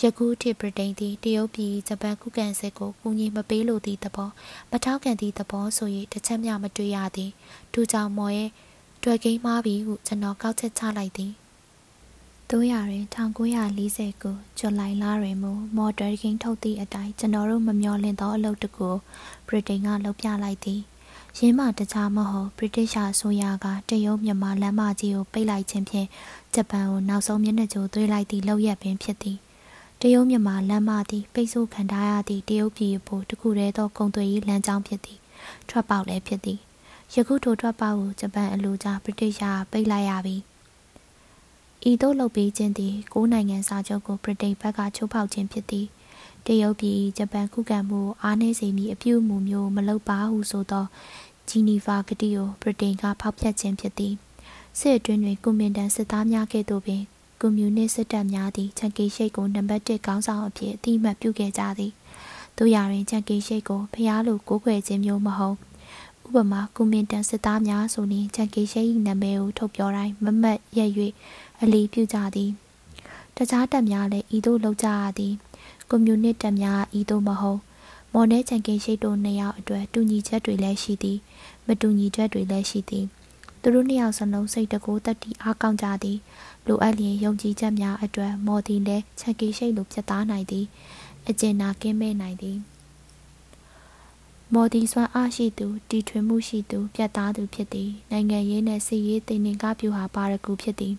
[0.00, 4.28] ယခုထိဗြိတိန်သည်တရုတ်ပြည်ဂျပန်ခုခံစစ်ကိုကူညီမပေးလိုသည့်သဘော
[4.70, 7.30] မထောက်ခံသည့်သဘောဆို၍တစ်ချက်မျှမတွေ့ရသည်
[7.72, 8.50] ဒူကြောင့်မော်ရဲ့
[9.02, 11.32] တွေ့ကိန်းမှားပြီဟုကျွန်တော်ကောက်ချက်ချလိုက်သည်
[12.50, 13.04] တို့ရတွင်
[13.86, 18.88] 1949ဇူလိုင်လတွင်မူမော်ဒယ်ကင်းထုတ်သည့်အတိုင်းကျွန်တော်တို့မမျှော်လင့်သောအလုပ်တစ်ခု
[19.48, 20.80] ဗြိတိန်ကလုပ်ပြလိုက်သည်
[21.38, 26.08] ရင်းမှတခြားမဟုတ်ဗြိတိရှအစိုးရကတရုတ်မြန်မာလမ်းမကြီးကိုပိတ်လိုက်ခြင်းဖြင့်
[26.54, 29.38] ဂျပန်ကိုနောက်ဆုံးမျက်နှာကြိုသွေးလိုက်သည့်လောက်ရပင်ဖြစ်သည်
[30.06, 35.18] တရုတ်မြန်မာလမ်းမသည်ပိတ်ဆို့ခံထားရသည့်တရုတ်ပြည်ပိုတခုတည်းသောကုန်သွယ်ရေးလမ်းကြောင်းဖြစ်သည်
[35.68, 36.58] ထွက်ပေါက်လည်းဖြစ်သည်
[37.14, 40.36] ယခုထိုထွက်ပေါက်ကိုဂျပန်အလိုကျဗြိတိရှကပိတ်လိုက်ရပြီ
[41.90, 45.86] ဤသို့လုပ်ပြီးခြင်းသည်ကိုးနိုင်ငံစာချုပ်ကိုဗြိတိန်ဘက်ကချိုးဖောက်ခြင်းဖြစ်သည်
[46.46, 50.84] တရုတ်ပြည်ဂျပန်ခုခံမှုအားနည်းစေမည်အပြုအမူမျိုးမလုပ်ပါဟုဆိုသော
[51.48, 54.14] ဂျီနီဗာကတိကိုဗြိတိန်ကဖောက်ဖျက်ခြင်းဖြစ်သည်
[54.78, 57.02] စစ်အတွင်းတွင်ကွန်မင်တန်စစ်သားများကဲ့သို့ပင်
[57.46, 61.92] ကွန်မြူနစ်စစ်တပ်များသည်ချန်ကီရှိတ်ကိုနံပါတ်1ခေါင်းဆောင်အဖြစ်အတိအမှတ်ပြုခဲ့ကြသည်
[62.58, 65.56] တို့ရရင်ချန်ကီရှိတ်ကိုဖျားလိုကိုးကွယ်ခြင်းမျိုးမဟုတ်
[66.26, 70.90] ဥပမာကွန်မင်တန်စစ်သားများဆိုရင်ချန်ကီရှိတ်၏နာမည်ကိုထုတ်ပြောတိုင်းမမတ်ရက်၍
[71.62, 72.50] အလီပြုကြသည်
[73.36, 75.34] တခြားတပ်များလည်းဤသို့လုပ်ကြရသည်
[75.90, 77.60] ကွန်မြူနစ်တပ်များဤသို့မဟုတ်
[78.12, 81.18] မော်နဲချန်ကင်ရှိတ်တို့နှစ်ယောက်အတွက်တူညီချက်တွေလည်းရှိသည်
[81.66, 83.06] မတူညီချက်တွေလည်းရှိသည်
[83.60, 86.18] သူတို့နှစ်ယောက်စလုံးစိတ်တကိုးတက်တီအားကောင်းကြသည်
[86.66, 90.66] လိုအပ်လျင်ယုံကြည်ချက်များအတွက်မော်ဒီလည်းချန်ကီရှိတ်လိုပြတ်သားနိုင်သည်
[91.28, 92.58] အကျဉ်းနာကင်းမဲ့နိုင်သည်
[94.54, 100.94] မော်ဒီစွမ်းအားရှိသူတီထွင်မှုရှိသူပြတ်သားသူဖြစ်သည်နိုင်ငံရေးနှင့်စစ်ရေးတင်နင်ကားပြူဟာပါရဂူဖြစ်သည်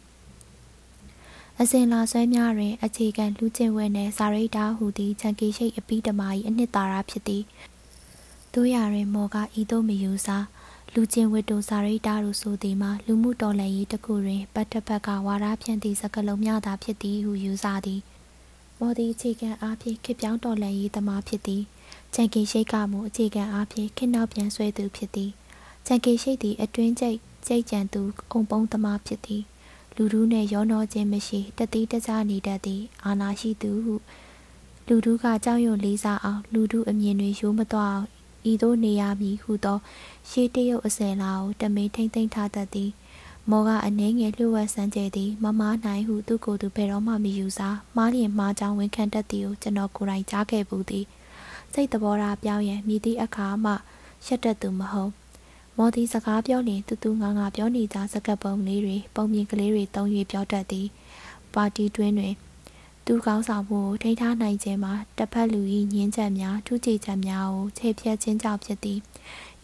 [1.59, 7.43] အစဉ်လာဆွဲများတွင်အခြေခံလူကျင့်ဝတ်နှင့်စာရိတ္တဟူသည့်ချန်ကီရှိတ်အပိဓမာ၏အနှစ်သာရဖြစ်သည်
[8.53, 10.27] တို့ရတွင်မော်ကဤသို့မယူဆ
[10.97, 18.01] လူချင်းဝတ္တုစာရိတ္တတို့ဆိုသည်မှာလူမှုတော်လှန်ရေးတစ်ခုတွင်ပတ်တစ်ဖက်ကဝါဒဖြန့်သည့်စကားလုံးများသာဖြစ်သည်ဟုယူဆသည်
[18.79, 21.63] မော်ဒီအခြေခံအားဖြင့်ခေပြောင်းတော်လှန်ရေးသမားဖြစ်သည်
[22.13, 25.31] ချန်ကီရှိတ်ကမူအခြေခံအားဖြင့်ခေနောက်ပြန်ဆွဲသူဖြစ်သည်
[25.85, 29.43] ချန်ကီရှိတ်သည်အတွင်းကျိတ်ကျိတ်ကြံသူအုံပုံးသမားဖြစ်သည်
[29.95, 33.95] လူဒူးနှင့်ရောနှောခြင်းမရှိတတိတခြားနေတတ်သည်အာနာရှိသူဟု
[34.87, 38.07] လူဒူးကကြောက်ရွံ့လေးစားအောင်လူဒူးအမြင်တွေရိုးမသွားအောင်
[38.49, 39.77] ဤသို့နေရမည်ဟုသော
[40.29, 42.91] ရှေးတရုတ်အစင်လာကိုတမင်ထိမ့်သိမ့်ထားတတ်သည်
[43.49, 51.05] မောကအနေငယ်လှုပ်ဝက်ဆန်းကျဲသည်မမားနိုင်ဟုသူ့ကိုယ်သူဘယ်တော့မှမယူစားမားလျင်မားကြောင်ဝန်ခံတတ်သည်ကိုကျွန်တော်ကိုယ်တိုင်ကြားခဲ့ပူသည်
[51.73, 53.71] စိတ်တဘောထားပြောင်းရန်မြည်သည့်အခါမှ
[54.25, 55.11] ရှက်တတ်သူမဟုတ်
[55.77, 60.87] မော်ဒီစကားပြောလျင်တူတူငါငါပြောနေကြစကပ်ပုံလေးတွေပုံမြင်ကလေးတွေတုံး၍ပြောတတ်သည်
[61.53, 62.33] ပါတီတွင်တွင်
[63.07, 65.61] သူကောင်းဆောင်မှုကိုထိန်းထားနိုင်ခြင်းမှာတစ်ဖက်လူ၏
[65.93, 68.99] ညင်းချက်များထူးခြားချက်များကိုခြေဖြတ်ခြင်းကြောင့်ဖြစ်သည်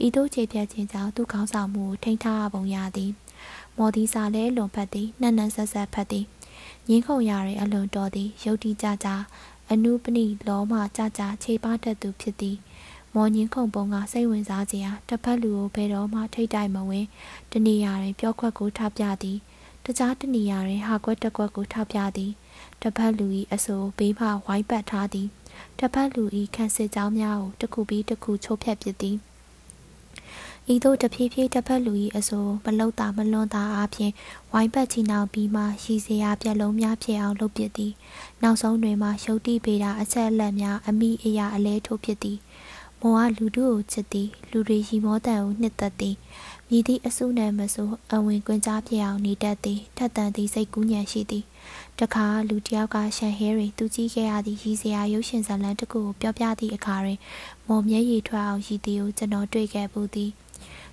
[0.05, 3.11] ဤသို့ခြေဖြတ်ခြင်းကြောင့်သူကောင်းဆောင်မှုကိုထိန်းထားပုံရသည်
[3.77, 6.25] မော်ဒီစာလဲလွန်ဖက်သည်နှံ့နှံဆက်ဆက်ဖက်သည်
[6.87, 9.09] ငင်းခုံရတဲ့အလွန်တော်သည်ရုတ်တိကြကြ
[9.71, 12.57] အနုပနိလောမကြကြခြေပါတတ်သူဖြစ်သည်
[13.15, 17.05] မော်ညင်းခုံပုံကစိတ်ဝင်စားစရာတစ်ဖက်လူကိုဘယ်တော့မှထိတ်တိုက်မဝင်
[17.51, 19.37] တနေရာတွင်ပြောခွက်ကိုထားပြသည်
[19.85, 22.31] တခြားတနေရာတွင်ဟာကွက်တက်ကွက်ကိုထားပြသည်
[22.81, 25.27] တစ်ဖက်လူ၏အဆိုဘေးမှဝိုင်းပတ်ထားသည်
[25.79, 26.23] တစ်ဖက်လူ၏
[26.55, 29.17] ခန့်စစ်ကြောင်းများကိုတစ်ခုပြီးတစ်ခုချိုးဖျက်ပစ်သည်
[30.73, 34.11] ဤသို့တဖြည်းဖြည်းတစ်ဖက်လူ၏အဆိုမလုတာမလွန်တာအပြင်
[34.51, 37.93] ဝိုင်းပတ်ချီနှောင်ပြီးမှရည်စရာပြက်လုံးများဖြစ်အောင်လုပ်ပစ်သည်
[38.41, 42.37] နောက်ဆုံးတွင်မှရုပ်တိပေတာအချက်အလက်များအမိအရာအလဲထိုးဖြစ်သည်
[43.01, 46.15] မောကလူတို့ကိုချစ်သည်လူတွေရီမောတန်ကိုနှစ်သက်သည်
[46.69, 51.45] မြည်သည့်အဆုနဲ့မဆိုအဝင်ကွင်းကြားဖြစ်အောင်နေတတ်သည်ထက်တန်သည့်စိတ်ကူးညံရှိသည်
[51.99, 57.19] တခါလူတယောက်ကရှန်ဟဲရီသူကြည့်ခဲ့ရသည့်ရီစရာရုပ်ရှင်ဇာတ်လမ်းတစ်ခုကိုပြောပြသည့်အခါတွင်
[57.67, 60.31] မော်မျက်ရည်ထွက်အောင်ရည်သည်ကိုကျွန်တော်တွေ့ခဲ့ပူသည်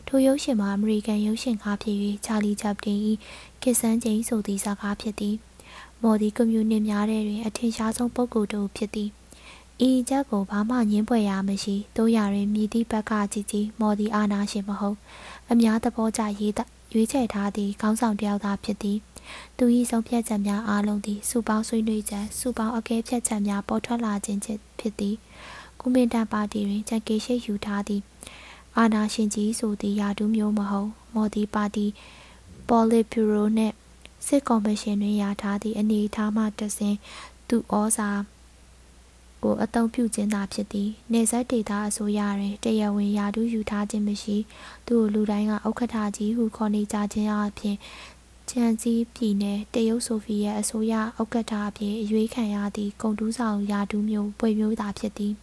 [0.07, 2.99] ထိုရုပ်ရှင်မှာအမေရိကန်ရုပ်ရှင်ကားဖြစ်၍ချာလီချပ်တင်၏
[3.63, 5.37] ကစ်ဆန်ကျင်းဆိုသည့်ဇာကားဖြစ်သည်
[6.03, 9.11] မော်ဒီကွန်မြူနစ်များထဲတွင်အထင်ရှားဆုံးပုဂ္ဂိုလ်တစ်ဦးဖြစ်သည်
[9.89, 14.97] ဤချက်ကိုဘာမှညင်းပွေရမရှိတို့ရတွင်မြည်သည့်ဘက်ကကြည်ကြည်မော်ဒီအာနာရှင်မဟုတ်
[15.51, 16.55] အများသဘောကျရေး
[16.93, 18.97] ရွေးချယ်ထားသည့်ခေါင်းဆောင်တယောက်သာဖြစ်သည်
[19.59, 25.17] သူ၏ဆုံးဖြတ်ချက်များအားလုံးသည်စူပေါင်းဆွေးနွေးချက်စူပေါင်းအကဲဖြတ်ချက်များပေါ်ထွက်လာခြင်းဖြစ်သည်
[25.81, 28.03] ကုမင်တန်ပါတီတွင်ချက်ကေရှိယူထားသည်
[28.77, 31.87] အာနာရှင်ကြီးဆိုသည့်ယာတူးမျိုးမဟုတ်မော်ဒီပါတီ
[32.69, 33.75] ပေါ်လစ်ဗျူရိုနှင့်
[34.27, 36.97] စစ်ကော်မရှင်တွင်ရထားသည့်အနေအထားမှတဆင်
[37.49, 38.11] သူဩစာ
[39.43, 44.37] ကိုအသုံးပြုခြင်းသာဖြစ်သည်နေဆက်ဒေတာအစိုးရတွင်တရားဝင်ယာတူးယူထားခြင်းမရှိ
[44.87, 47.77] သူ့လူတိုင်းကဥက္ကဋ္ဌကြီးဟုခေါ်နေကြခြင်းအပြင်
[48.51, 55.35] ချန်စီပြည်နယ်တရုတ်ဆိုဗီယက်အစိုးရဥက္ကဋ္ဌအဖြစ်အရွေးခံရသည့်ဂုံတူးဆောင်ယာတူးမျိုးပွေမျိုးသာဖြစ်သည်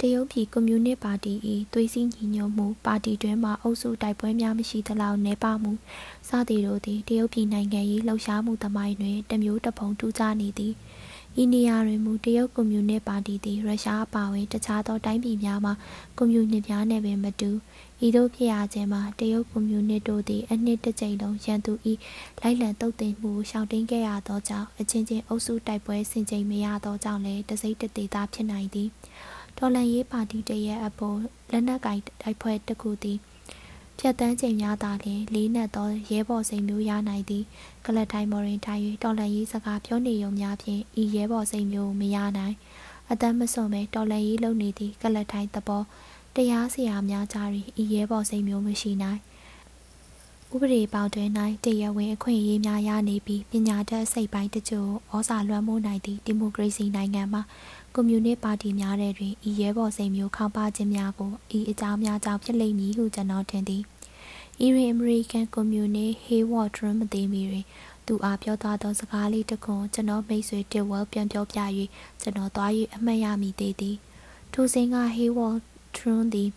[0.00, 1.32] တရုတ်ပြည်ကွန်မြူနစ်ပါတီ၏
[1.72, 5.72] သွေးစည်းညီညွတ်မှုပါတီတွင်မှအုပ်စုတိုက်ပွဲများမရှိသလောက်နှဲပါမှု
[6.28, 10.72] စသည်တို့သည်တရုတ်ပြည်နိုင်ငံ၏လှုပ်ရှားမှုသမိုင်းတွင်တမျိုးတစ်ပုံထူးခြားနေသည်
[11.42, 15.72] ဤနေရာတွင်မူတရုတ်ကွန်မြူနစ်ပါတီသည်ရုရှားအပါအဝင်တခြားသောတိုင်းပြည်များမှ
[16.16, 17.50] ကွန်မြူနစ်များနှင့်ပင်မတူ
[18.06, 21.72] ဤသို့ဖြစ်ရခြင်းမှာတရုတ်ကွန်မြူနစ်တို့သည်အနှစ်တစ်ကြိမ်လုံးရန်သူ၏
[22.40, 28.88] လိုက်လံတုတ်တင်မှုရှောင်တင်းခဲ့ရသောကြောင့်အချင်းချင်းအုပ်စုတိုက်ပွဲဆင်ခြင်မရသောကြောင့်လည်းတစိမ့်တသေးသားဖြစ်နိုင်သည်
[29.58, 31.18] တော်လန်ရေးပါတီတရဲ့အပေါ်
[31.52, 33.18] လက်နက်ကင်တိုက်ပွဲတစ်ခုသည်
[33.98, 37.44] ဖြတ်တန်းချိန်များသာလျှင်လေးနက်သောရဲဘော်စိန်မျိုးရနိုင်သည်
[37.86, 42.56] ကလတ်တိုင်းမော်ရင်ထိုင်၍တော်လန်ရေးစကားပြောနေုံများဖြင့်ဤရဲဘော်စိန်မျိုးမရနိုင်
[43.10, 45.82] အတမ်းမစွန်ပဲတော်လန်ရေးလုပ်နေသည့်ကလတ်တိုင်းသဘော
[46.36, 47.48] တရားစရာများကြား၍
[47.82, 49.20] ဤရဲဘော်စိန်မျိုးမရှိနိုင်
[50.54, 51.28] ဥပဒေပေါတွင်၌
[51.64, 57.42] တရားဝင်အခွင့်အရေးများရနေပြီးပညာတတ်စိတ်ပိုင်းတချို့ဩဇာလွှမ်းမိုးနိုင်သည့်ဒီမိုကရေစီနိုင်ငံမှာ
[57.94, 63.82] ကွန်မြူနစ်ပါတီများထဲတွင်ဤရဲဘော်စိန်မျိုးခေါင်းပါခြင်းများကိုဤအကြောင်းများကြောင့်ဖြစ်လိမ့်မည်ဟုကျွန်တော်ထင်သည်။
[64.60, 67.66] အီရီအမေရိကန်ကွန်မြူနစ်ဟေးဝေါ်ဒရမသိမီတွင်
[68.06, 71.58] သူအားပြောသွားသောစကားလေးတစ်ခုကျွန်တော်မိတ်ဆွေတစ်ဝဲပြန်ပြောပြ၍
[72.20, 73.96] ကျွန်တော်သွား၍အမှတ်ရမိသေးသည်။
[74.52, 75.56] ထိုစဉ်ကဟေးဝေါ်
[75.96, 76.48] ဒရန်သည်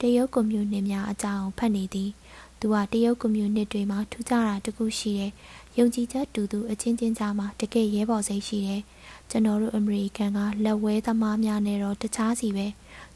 [0.00, 2.10] တရုတ်ကွန်မြူနစ်များအကြောင်းဖတ်နေသည်။
[2.60, 5.32] သူကတရုတ်ကွန်မြူနစ်တွေမှာထူးခြားတာတခုရှိတယ်။
[5.78, 8.82] ယုံကြည်ချက်တူတူအချင်းချင်းကြားမှာတကယ်ရဲဘော်စိတ်ရှိတယ်။
[9.30, 12.66] ကျွန်တော်တို့အမေရိကန်ကလက်ဝဲသမားများနဲ့တော့တခြားစီပဲ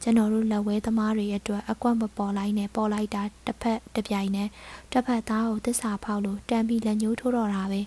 [0.02, 4.48] ကျွန်တော်တို့လက်ဝဲသမားတွေအတွက်အကွက်မပေါ်လိုက်နဲ့ပေါ်လိုက်တာတစ်ဖက်တစ်ပြိုင်နဲ့
[4.92, 7.80] တစ်ဖက်သားကိုတစ္ဆာဖောက်လို့တန်ပြီးလက်ညှိုးထိုးတော့တာပဲ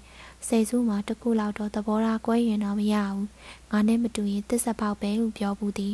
[0.48, 3.28] စေစုမှာတကူလောက်တော့သဘောထားကွဲရင်တော့မရဘူး
[3.72, 5.94] ငါနဲ့မတူရင်တစ္ဆာဖောက်ပဲလို့ပြောဘူးသည်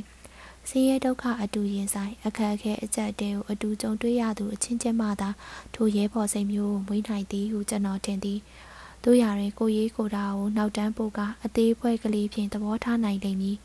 [0.70, 5.30] ဆင်းရဲဒုက္ခအတူရင်ဆိုင်အခက်အခဲအကြက်တဲကိုအတူကြုံတွေ့ရသူအချင်းချင်းမှသာ
[5.76, 8.40] ထိုရဲဘော်စိတ်မျိုးကိုမွေးနိုင်သည်ဟုကျွန်တော်ထင်သည်
[9.04, 13.58] တို့ရရင်ကိုရေးကိုတာကိုနောက်တန်းပို့ကအသေးဖွဲကလေးဖြင့်သဘောထားနိုင်လိမ့်မည်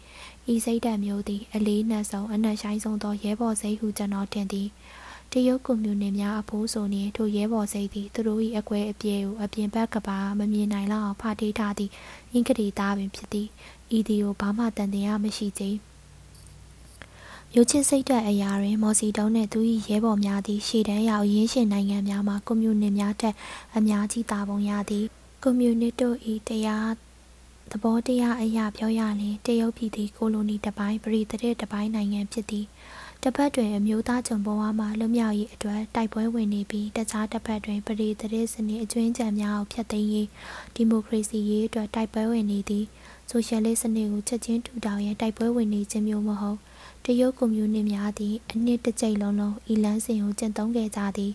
[0.52, 4.68] ဤစိတ်ဓာတ်မျိုးသည်အလေးနက်ဆုံးအနက်ရှိုင်းဆုံးသောရဲဘော်စိတ်ဟုကျွန်တော်ထင်သည်
[5.32, 11.92] တရုတ်ကွန်မြူနစ်များအဖိုးဆိုနေထိုရဲဘော်စိတ်သည်သူတို့၏အကွဲအပြဲကိုအပြင်ဘက်ကပါမမြင်နိုင်လောက်အောင်ဖာထေးထားသည့်
[12.32, 13.48] အင်္ဂရီသားပင်ဖြစ်သည်
[13.96, 15.76] ဤသည်ကိုဘာမှတန်တရားမရှိသေး
[17.56, 23.34] ရုပ်ချင်းစိတ်ဓာတ်အရာတွင်မော်စီတုံးနှင့်သူ၏ရဲဘော်များသည်ရှေ့တန်းရောက်ရင်းရှင်နိုင်ငံများမှကွန်မြူနစ်များထက်
[23.76, 25.06] အများကြီးတာပုံရသည်
[25.42, 26.16] ကွန်မြူနစ်တို့၏
[26.48, 26.90] တရား
[27.70, 32.66] သဘောတရားအရာပြောရလျင်တရုတ်ပြည်သည်ကိုလိုနီတစ်ပိုင်းပရိသတ်တစ်ပိုင်းနိုင်ငံဖြစ်သည်
[33.22, 40.28] တစ်ဖက်တွင်အမျိုးသားဂျုံဘဝမှလွတ်မြောက်ရေးအတွက်တိုက်ပွဲဝင်နေပြီးတခြားတစ်ဖက်တွင်ပရိသတ်စနစ်အကျွင်းကြံများကိုဖျက်သိမ်းရေး
[40.74, 42.84] ဒီမိုကရေစီရေးအတွက်တိုက်ပွဲဝင်နေသည်
[43.30, 46.58] ဆိုရှယ်လစ်စနစ်ကိုချက်ချင်းထူထောင်ရန်တိုက်ပွဲဝင်နေခြင်းမျိုးမဟုတ်
[47.06, 51.32] တရုတ်ကွန်မြူနစ်များသည်အနှစ်တစ်ကြိမ်လုံးလုံးဤလန်းစဉ်ကိုကျင့်သုံးခဲ့ကြသည်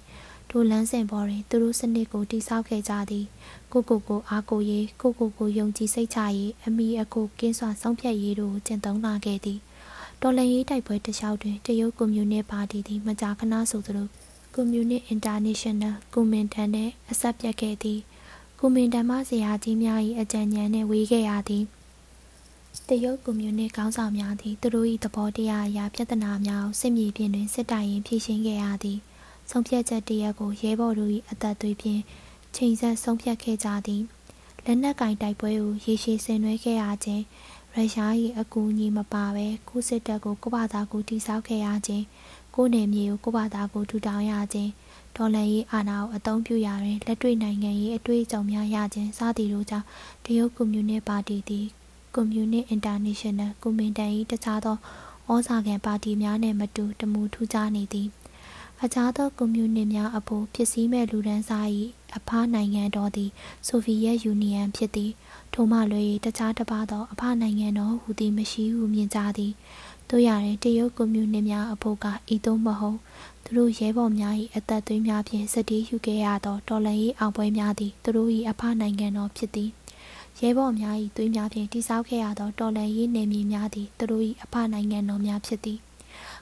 [0.50, 3.26] ထိုလန်းစဉ်ပေါ်တွင်သူတို့စနစ်ကိုတိစောက်ခဲ့ကြသည်
[3.72, 9.60] ကိုကိုကိုအားကိုရေးကိုကိုကိုယုံကြည်စိတ်ချရေးအမိအကိုကင်းစွာဆုံးဖြတ်ရေးတို့ကိုကျင့်သုံးလာခဲ့သည်
[10.22, 14.08] တော်လှန်ရေးတိုက်ပွဲတခြားတွင်တရုတ်ကွန်မြူနစ်ပါတီသည်မကြာခဏဆိုသလို
[14.54, 18.00] ကွန်မြူနစ်အင်တာနေရှင်နယ်ကွန်မင်တန်နှင့်အဆက်ပြတ်ခဲ့သည်
[18.60, 21.64] ကွန်မင်တန်မှဆရာကြီးများ၏အကြံဉာဏ်နှင့်ဝေးခဲ့ရသည်
[22.90, 29.00] တရုတ်ကွန်မြူနစ်ခေါင်းဆောင်များသည်သူတို့၏သဘောတရားအရာပြဿနာများကိုစစ်မြေပြင်တွင်စစ်တိုင်ရင်ဖြေရှင်းခဲ့ရသည်
[29.50, 32.02] ဆုံးဖြတ်ချက်တရက်ကိုရဲဘော်တို့၏အသက်သွေးဖြင့်
[32.56, 34.04] ချိန်ဆက်ဆုံးဖြတ်ခဲ့ကြသည်
[34.66, 37.24] လက်နက်ကင်တိုက်ပွဲကိုရေရှည်ဆင်နွှဲခဲ့ရခြင်း
[37.74, 42.06] ရုရှား၏အကူအညီမပါဘဲကိုစစ်တပ်ကိုကိုဘာသာကိုတိစောက်ခဲ့ရခြင်း
[42.56, 44.72] ကိုနယ်မြေကိုကိုဘာသာကိုထူထောင်ရခြင်း
[45.16, 49.86] ဒေါ်လာရေးအာဏာကိုအသုံးပြုရာတွင်လက်တွေ့နိုင်ငံရေးအတွေ့အကြုံများရခြင်းစသည်တို့ကြောင့်
[50.26, 51.68] တရုတ်ကွန်မြူနစ်ပါတီသည်
[52.20, 54.78] ကွန်မြူနစ်အင်တာနေရှင်နယ်ကွန်မင်တန်၏တခြားသော
[55.30, 58.08] ဩဇာခံပါတီများနှင့်မတူတမူထူးခြားနေသည်
[58.84, 61.68] အခြားသောကွန်မြူနစ်များအဖို့ဖြစ်စည်းမဲ့လူဒန်းစား၏
[62.16, 63.30] အဖနိုင်ငံတော်သည်
[63.68, 65.12] ဆိုဗီယက်ယူနီယံဖြစ်သည်
[65.54, 69.54] ထိုမှလွယ်၍တခြားတစ်ပါးသောအဖနိုင်ငံတော်ဟူသည်မရှိဟုမြင်ကြသည်
[70.10, 73.00] တို့ရတဲ့တရုတ်ကွန်မြူနစ်များအဖို့ကဤသို့မဟုတ်
[73.44, 79.72] သူတို့ရဲဘော်များ၏အသက်သွေးများဖြင့်စတီးယူခဲ့ရသောတော်လှန်ရေးအောင်ပွဲများသည်သူတို့၏အဖနိုင်ငံတော်ဖြစ်သည်
[80.40, 85.80] ရဲဘော်များ၏သွေးများဖြင့်တိစောက်ခဲ့ရသောတော်လှန်ရေးနယ်မြေများသည်သူတို့၏အဖနိုင်ငံတော်များဖြစ်သည်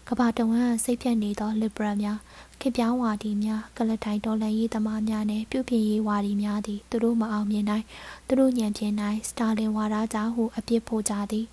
[0.08, 2.20] ကဘာတဝမ်းစိတ်ဖြတ်နေသော liberal များ
[2.60, 7.86] ခေပြောင်းဝါဒီများကလထိုင်တော်လှန်ရေးသမားများနှင့်ပြုပြင်ရေးဝါဒီများသည်သူတို့မအောင်မြင်နိုင်
[8.28, 11.46] သူတို့ညံပြင်းနိုင်စတာလင်ဝါဒကြောင့်ဟုအပြစ်ဖို့ကြသည်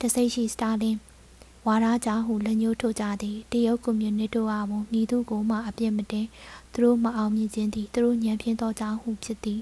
[0.00, 0.96] တစိတ်ရှိစတာလင်
[1.66, 6.26] ဝါဒကြောင့်ဟုလက်ညှိုးထိုးကြသည်တရုတ်ကွန်မြူနစ်တို့အားမူမိသူကိုမှအပြစ်မတင်
[6.72, 9.60] သူတို့မအောင်မြင်ခြင်းသည်သူတို့ညံပြင်းသောကြောင့်ဟုဖြစ်သည်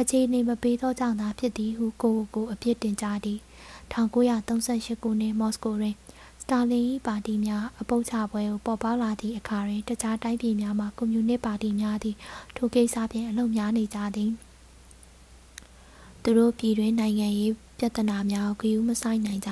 [0.00, 3.38] အခြေအနေမပေးသောကြောင့်သာဖြစ်သည်ဟုကိုကိုကိုအပြစ်တင်ကြသည်
[3.92, 5.94] 1938ခုနှစ်မော်စကိုတွင်
[6.42, 12.16] စတာလင်၏ပါတီများအပုပ်ချပွဲကိုပေါ်ပေါက်လာသည့်အခါတွင်တခြားတိုင်းပြည်များမှကွန်မြူနစ်ပါတီများသည်
[12.56, 14.30] ထိုကိစ္စဖြင့်အလုံများနေကြသည်
[16.22, 19.50] သူတို့ပြည်တွင်းနိုင်ငံရေးပြဿနာများကိုဂရုမစိုက်နိုင်ကြ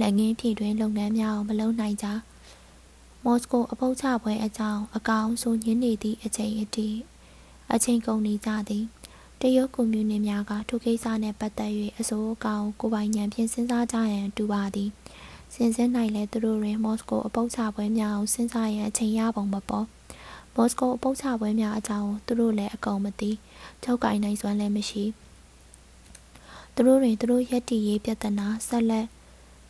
[0.00, 2.06] လက်ငင်းပြည်တွင်းလုပ်ငန်းများကိုမလုပ်နိုင်ကြ
[3.24, 6.88] မော်စကိုအပုပ်ချပွဲအကြောင်းအကောင်ဆိုညင်းနေသည့်အချိန်အထိ
[7.72, 8.84] အချိန်ကုန်နေကြသည်
[9.40, 14.90] တရုတ်ကွန်မြူနစ်များကထိုကိစ္စနှင့်ပတ်သက်၍အစိုးအကောင်ကိုပိုင်ဉာဏ်ဖြင့်စဉ်းစားကြရန်တူပါသည်။
[15.54, 19.86] စင်စစ်နိုင်လဲသူတို့တွင်မော်စကိုအပုပ်ချပွဲများကိုစဉ်းစားရန်အချိန်ရပုံမပေါ်
[20.54, 23.30] မော်စကိုအပုပ်ချပွဲများအကြောင်းသူတို့လည်းအကုန်မသိ
[23.82, 25.04] ချုပ်ကိုင်နိုင်စွမ်းလည်းမရှိ
[26.74, 29.06] သူတို့တွင်သူတို့ရက်တီရေးပြဿနာဆက်လက်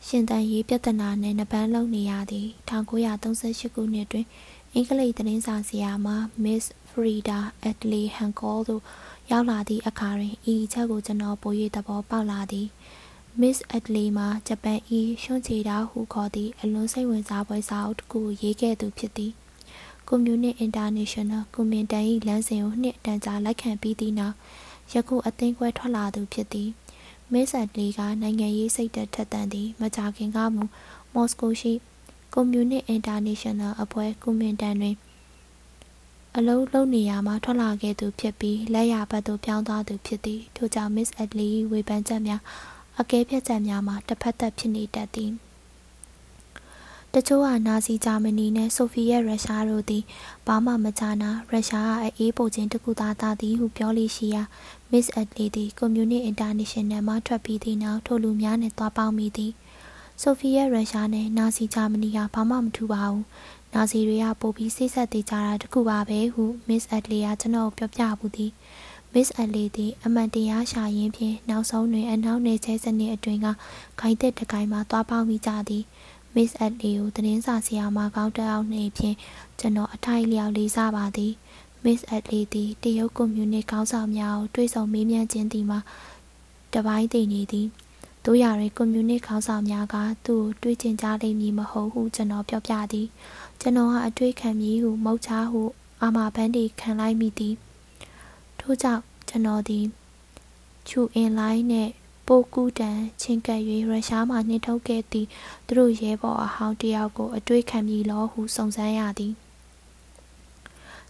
[0.06, 4.26] ရှင်တန်ရေးပြဿနာနဲ့နှပန်းလုံးနေရသည်1938ခုနှစ်တွင်
[4.72, 6.08] အင်္ဂလိပ်သတင်းစာဆရာမ
[6.44, 8.82] Miss Frida Adley Hancock တို့
[9.30, 12.66] ရောက်လာသည့်အခါတွင်ဤအချက်ကိုကျွန်တော်ပို၍သဘောပေါက်လာသည်။
[13.40, 19.32] Miss Adley မှာဂျပန်ဤရှွန့်ချေတာဟုခေါ်သည့်အလွန်စိတ်ဝင်စားပွဲစာအုပ်တစ်ခုရေးခဲ့သူဖြစ်သည်။
[20.08, 24.34] Communist International ကွန်မင်တန်၏လမ်းစဉ်ကိုနှစ်တန်ကြာလက်ခံပြီးသည့်နောက်
[24.92, 26.68] ယခုအသင်းခွဲထွက်လာသူဖြစ်သည်။
[27.32, 30.62] Miss Adley ကနိုင်ငံရေးစိတ်သက်ထက်သန်သည်မကြာခင်ကမူ
[31.14, 31.72] မော်စကိုရှိ
[32.34, 34.96] Communist International အဖွဲ့ကွန်မင်တန်တွင်
[36.38, 42.40] အလုံးလုံးနေရာမှာထွက်လာခဲ့သူဖြစ်ပြီးလက်ရဘက်သို့ပြောင်းသွားသူဖြစ်သည်ထို့ကြောင့် Miss Adley ၏ဝေဖန်ချက်များ
[43.00, 45.30] အကဲဖြတ်ချက်များမှာတစ်ဖက်သက်ဖြစ်နေတတ်သည်
[47.12, 50.04] တချို့ဟာနာဇီဂျာမနီနှင့်ဆိုဗီယက်ရုရှားတို့သည်
[50.46, 54.42] ဘာမှမချနာရုရှားအအေးပိုခြင်းတကူသာသာသည်ဟုပြောလိရှိရာ
[54.90, 59.52] Miss Adley သည်ကွန်မြူနစ်အင်တာနေရှင်နယ်မှထွက်ပြီးသည့်နောက်ထိုလူများနှင့်တွားပေါင်းမိသည်
[60.22, 63.24] ဆိုဗီယက်ရုရှားနှင့်နာဇီဂျာမနီကဘာမှမထူပါဘူး
[63.78, 68.52] နာဇီတွေကပိုပြီးစိတ်ဆက်သေးကြတာတကူပါပဲဟု Miss Adley ကကျွန်တော်ပြောပြဘူးသည်
[69.12, 73.46] မစ္စအလီသည်အမှန်တရားရှာရင်းဖြင့်နောက်ဆုံးတွင်အနောက်နယ်ချဲစနစ်အတွင်းက
[74.00, 75.84] ခိုင်သက်တကိုင်းမှသွားပေါက်မိကြသည်
[76.34, 79.16] မစ္စအလီကိုသတင်းစာဆရာမကောင်းတက်အောင်နေဖြင့်
[79.58, 81.32] ကျွန်တော်အထိုက်လျောက်လေးစားပါသည်
[81.84, 85.80] မစ္စအလီသည်တရုတ်ကွန်မြူနစ်ခေါင်းဆောင်များကိုတွေ့ဆုံမေးမြန်းခြင်းသည်မှာ
[86.74, 87.68] တပိုင်းတည်နေသည်
[88.24, 93.06] တို့ရရင်ကွန်မြူနစ်ခေါင်းဆောင်များကသူ့ကိုတွေ့ကျင်ကြလိမ့်မည်မဟုတ်ဟုကျွန်တော်ပြောပြသည်
[93.60, 95.62] ကျွန်တော်ဟာအတွေ့ခံမည်ဟုမုတ်ချဟု
[96.02, 97.54] အာမာဘန်းတီခံလိုက်မိသည်
[98.60, 99.84] ထို့ကြောင့်ကျွန်တော်သည်
[100.88, 101.92] ချူအင်လိုင်းနှင့်
[102.26, 105.28] ပိုကူတန်ချင်းကပ်၍ရုရှားမှနှင်ထုတ်ခဲ့သည့်
[105.66, 109.34] သူတို့ရဲဘော်အဟောင်းတယောက်ကိုအတွေ့ခံပြီလောဟုစုံစမ်းရသည်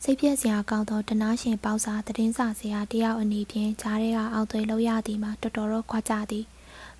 [0.02, 6.44] စိတ်ပြည့်စရာကောင်းသောတနာရှင်ပေါစာသတင်းစာဆရာတယောက်အနေဖြင့်ဂျားရဲကအောက်သွေးလောက်ရသည်မှာတော်တော်တော့ခွာကြသည်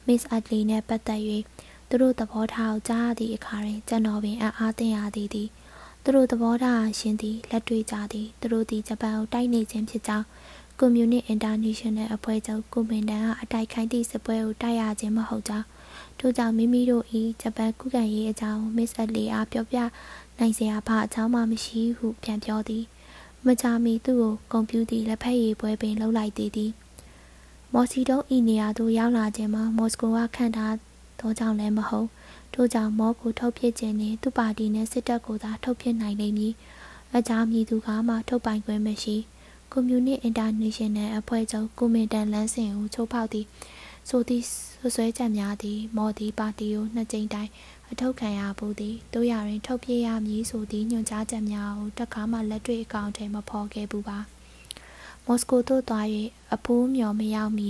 [0.07, 1.21] Miss Adley နှင့်ပတ်သက်၍
[1.89, 5.49] သူတို့သဘောထားကိုကြားရသည့်အခါတွင်ကျွန်တော်ပင်အံ့အားသင့်ရသည်သည်
[6.03, 10.27] သူတို့သဘောထားရှင်သည်လက်တွေ့ကြသည်သူတို့သည်ဂျပန်ကိုတိုက်နေခြင်းဖြစ်ကြောင်း
[10.79, 15.67] ကွန်မြူနစ်အင်တာနေရှင်နယ်အဖွဲ့ချုပ်ကွန်မန်ဒန်ကအတိုက်ခိုက်သည့်စစ်ပွဲကိုတိုက်ရခြင်းမဟုတ်ကြောင်း
[16.19, 17.05] ထို့ကြောင့်မိမိတို့၏
[17.43, 19.79] ဂျပန်ကုကန်ရေးအကြောင်းမစ္စအလီအားပြောပြ
[20.39, 22.85] နိုင်စရာဘာအကြောင်းမှမရှိဟုပြန်ပြောသည်
[23.47, 26.71] မကြာမီသူ့ကိုဂုံပြူသည့်လက်ဖက်ရည်ပွဲပင်လှုပ်လိုက်သေးသည်
[27.73, 30.75] မော်စီတုံးဤနေရာသို့ရောက်လာခြင်းမှာမော်စကိုကခန့်ထား
[31.21, 32.09] သောကြောင့်လည်းမဟုတ်
[32.55, 36.53] ထို့ကြောင့်မောကိုထုတ်ဖြစ်ခြင်းနှင့်သူ့ပါတီနှင့်စစ်တပ်ကိုသာထုတ်ဖြစ်နိုင်လိမ့်မည်
[37.17, 39.17] အကြောင်းမည်သူကမှထုတ်ပိုင်ခွင့်မရှိ
[39.73, 43.47] ကွန်မြူနစ်အင်တာနေရှင်နယ်အဖွဲ့ချုပ်ကွန်မင်တန်လန်းစင်ကိုချိုးဖောက်သည့်
[44.09, 44.45] ဆိုသည့်
[44.81, 47.51] ဆွဆွဲချက်များသည်မော်ဒီပါတီကိုနှစ်ကြိမ်တိုင်
[47.91, 54.19] အထောက်ခံရဖို့သည်တို့ရရင်ထုတ်ပြရမည်ဆိုသည့်ညွှန်ကြားချက်များကိုတခါမှလက်တွေ့အကောင့်ထဲမဖော်ခဲ့ဘူးပါ
[55.27, 56.07] မော်စကိုသို့သွား၍
[56.55, 57.69] အဖိုးမျော်မရောက်မီ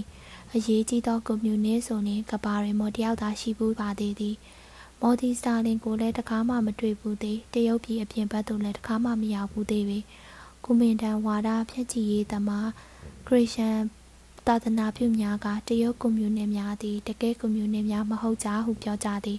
[0.55, 4.37] အရေးကြီးသောကွန်မြူနစ်ဆိုနှင့်ကဘာရင်မော်တယောက်သာရှိဘူးပါသေးသည်
[5.01, 9.99] မော်ဒီစတာလင်ကိုလည်းတခါမှမတွေ့ဘူးသေးတရုတ်ပြည်အပြင်ဘက်သို့လည်းတခါမှမရောက်ဘူးသေးပေ
[10.65, 12.69] ကုမင်တန်ဝါဒဖြည့်ချီရေးသမား
[13.27, 13.79] ခရစ်ယာန်
[14.47, 19.39] သာသနာပြုများကတရုတ်ကွန်မြူနစ်များသည်တကယ်ကွန်မြူနစ်များမဟုတ်ကြဟုပြောကြသည်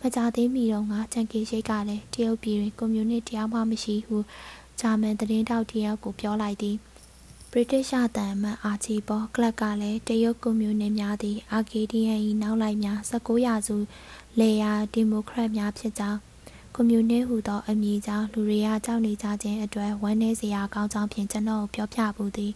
[0.00, 4.16] မကြသေးမီတော့ကချန်ကီရှိတ်ကလည်းတရုတ်ပြည်တွင်ကွန်မြူနစ်တရားမှမရှိဟု
[4.80, 6.76] ဂျာမန်သတင်းတောက်တယောက်ကိုပြောလိုက်သည်
[7.56, 13.76] ဗြိတိရှတန်မန်အာချီပေါ်ကလပ်ကလည်းတရုတ်ကွန်မြူနစ်များသည်အာကေဒီယန်၏နောက်လိုက်များ19ရာစု
[14.40, 16.18] လေယာဒီမိုကရက်များဖြစ်ကြောင်း
[16.74, 22.52] ကွန်မြူနစ်ဟူသောအမည်ကြောင့်လူတွေကကြောက်နေကြခြင်းအတွက်ဝမ်းနည်းစရာကောင်းကြောင်းဖြင့်ကျွန်တော်ပြောပြပူသည်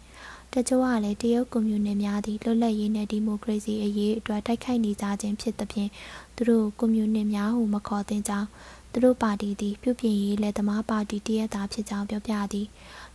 [0.53, 5.91] တချို့ကလည်းတရုတ်ကွန်မြူနစ်များသည်လွတ်လပ်ရေးနှင့်ဒီမိုကရေစီအရေးအတွက်တိုက်ခိုက်နေကြခြင်းဖြစ်သဖြင့်
[6.37, 8.49] သူတို့ကွန်မြူနစ်များဟုမခေါ်သင့်ကြောင်း
[8.93, 12.67] သူတို့ပါတီသည် ပြုပြင်ရေးလက်သမားပါတီတရက်သားဖြစ်ကြောင်းပြောပြသည်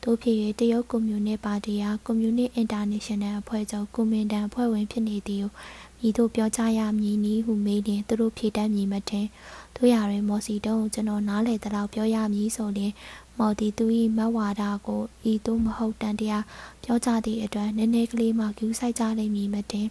[0.04, 5.52] တို့ဖြစ်၍တရုတ်ကွန်မြူနစ်ပါတီအားကွန်မြူနစ်အင်တာနေရှင်နယ်အဖွဲ့ချုပ်ကွန်မင်တန်အဖွဲ့ဝင်ဖြစ်နေသည်ကို
[6.00, 9.28] မိတို့ပြောကြရမည်နည်းဟုမေးရင်သူတို့ဖြေတတ်မည်မထင်
[9.76, 12.94] တို့ရရင်မော်စီတုံးကိုကျွန်တော်နားလေတဲ့လောက်ပြောရမည်ဆိုရင်
[13.40, 13.86] မော်ဒီသူ၏
[14.18, 16.44] မဝါဒကိုဤသို့မဟုတ်တန်တရား
[16.84, 19.88] ပြောကြသည့်အတွက်နည်းနည်းကလေးမှကျူးဆိုင်ကြလိမ့်မည်မတင်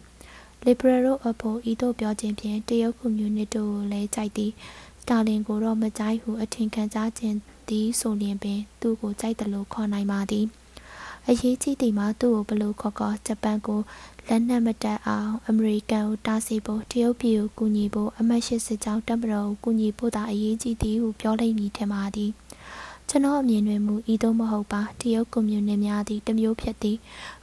[0.64, 4.52] liberal တို့အဖို့ဤသို့ပြောခြင်းဖြင့်တရုတ်ကွန်မြူနတီကိုလည်းကြိုက်သည်
[5.02, 7.36] စတာလင်ကိုတော့မကြိုက်ဟုအထင်ခံကြခြင်း
[7.72, 10.46] သည်ဆိုလျင်ပင် သူ့ကိုကြိုက်တယ်လို့ခေါ်နိုင်ပါသည်
[11.28, 13.80] အရေးကြီးသည်မှာသူ့ကိုဘလို့ခေါ်ခေါ်ဂျပန်ကို
[14.28, 22.30] လက်နက်မတက်အောင်အမေရိကန်ကိုတားဆီးဖို့တရုတ်ပြည်ကိုကူညီဖို့အမတ်ရှိစစ်ကြောင်းတပ်မတော်ကိုကူညီဖို့သာအရေးကြီးသည်ဟုပြောလိမ့်မည်ထင်ပါသည်
[23.08, 26.96] ကျွန်တော်အမြင်တွင်မူဤသို့မဟုတ်ပါတရုတ်ကွန်မြူနစ်များသည်တမျိုးဖြစ်သည်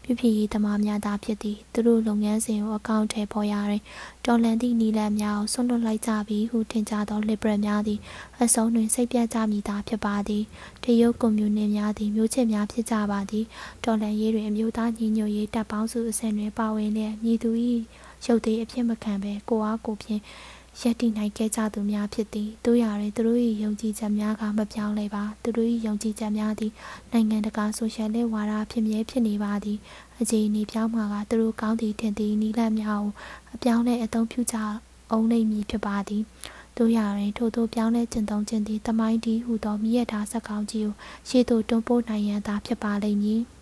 [0.10, 3.82] ပြုဖြစ်ရေးသမားများသာဖြစ်သည်သူတို့လုပ်ငန်းစဉ်ကိုအကောင့်ထဲပေါ်ရတွင်
[4.26, 8.00] တော်လန်သည့်နီလန်များကိုဆွန့်လွတ်လိုက်ကြပြီဟုထင်ကြသော liberal များသည်
[8.44, 10.44] အဆုံးတွင်စိတ်ပြတ်ကြမည်သာဖြစ်ပါသည်
[10.84, 13.46] တရုတ်ကွန်မြူနစ်များသည်မျိုးချစ်များဖြစ်ကြပါသည်
[13.84, 17.50] တော်လန်ရေးတွင်အမျိုးသားညီညွတ်ရေးတပ်ပေါင်းစုအဆင့်တွင်ပါဝင်လျက်မြည်သူ၏
[18.26, 20.22] ရုပ်သေးအဖြစ်မခံဘဲကိုအားကိုဖြင့်
[20.82, 26.72] ရပ်တည်နိုင်ခဲ့ကြသူများဖြစ်သည်တို့ရရင်သူတို့၏ယုံကြည်ချက်များကမပြောင်းလဲပါသူတို့၏ယုံကြည်ချက်များသည်
[27.12, 29.78] နိုင်ငံတကာဆိုရှယ်လစ်ဝါဒဖြစ်မြဲဖြစ်နေပါသည်
[30.20, 33.12] အခြေအနေပြောင်းမှာကသူတို့ကောင်းသည်ထင်သည်နီလန့်များကို
[33.54, 34.58] အပြောင်းလဲအသုံးပြုကြ
[35.12, 36.24] အောင်လိမ့်မည်ဖြစ်ပါသည်
[36.78, 40.94] တို့ရရင်ထို့သောပြောင်းလဲကျင့်သုံးခြင်းသည်တမိုင်းဒီဟုသောမိရထားစက်ကောင်းကြီးကို
[41.30, 43.44] ရှေ့သို့တွန်းပို့နိုင်ရန်သာဖြစ်ပါလိမ့်မည်။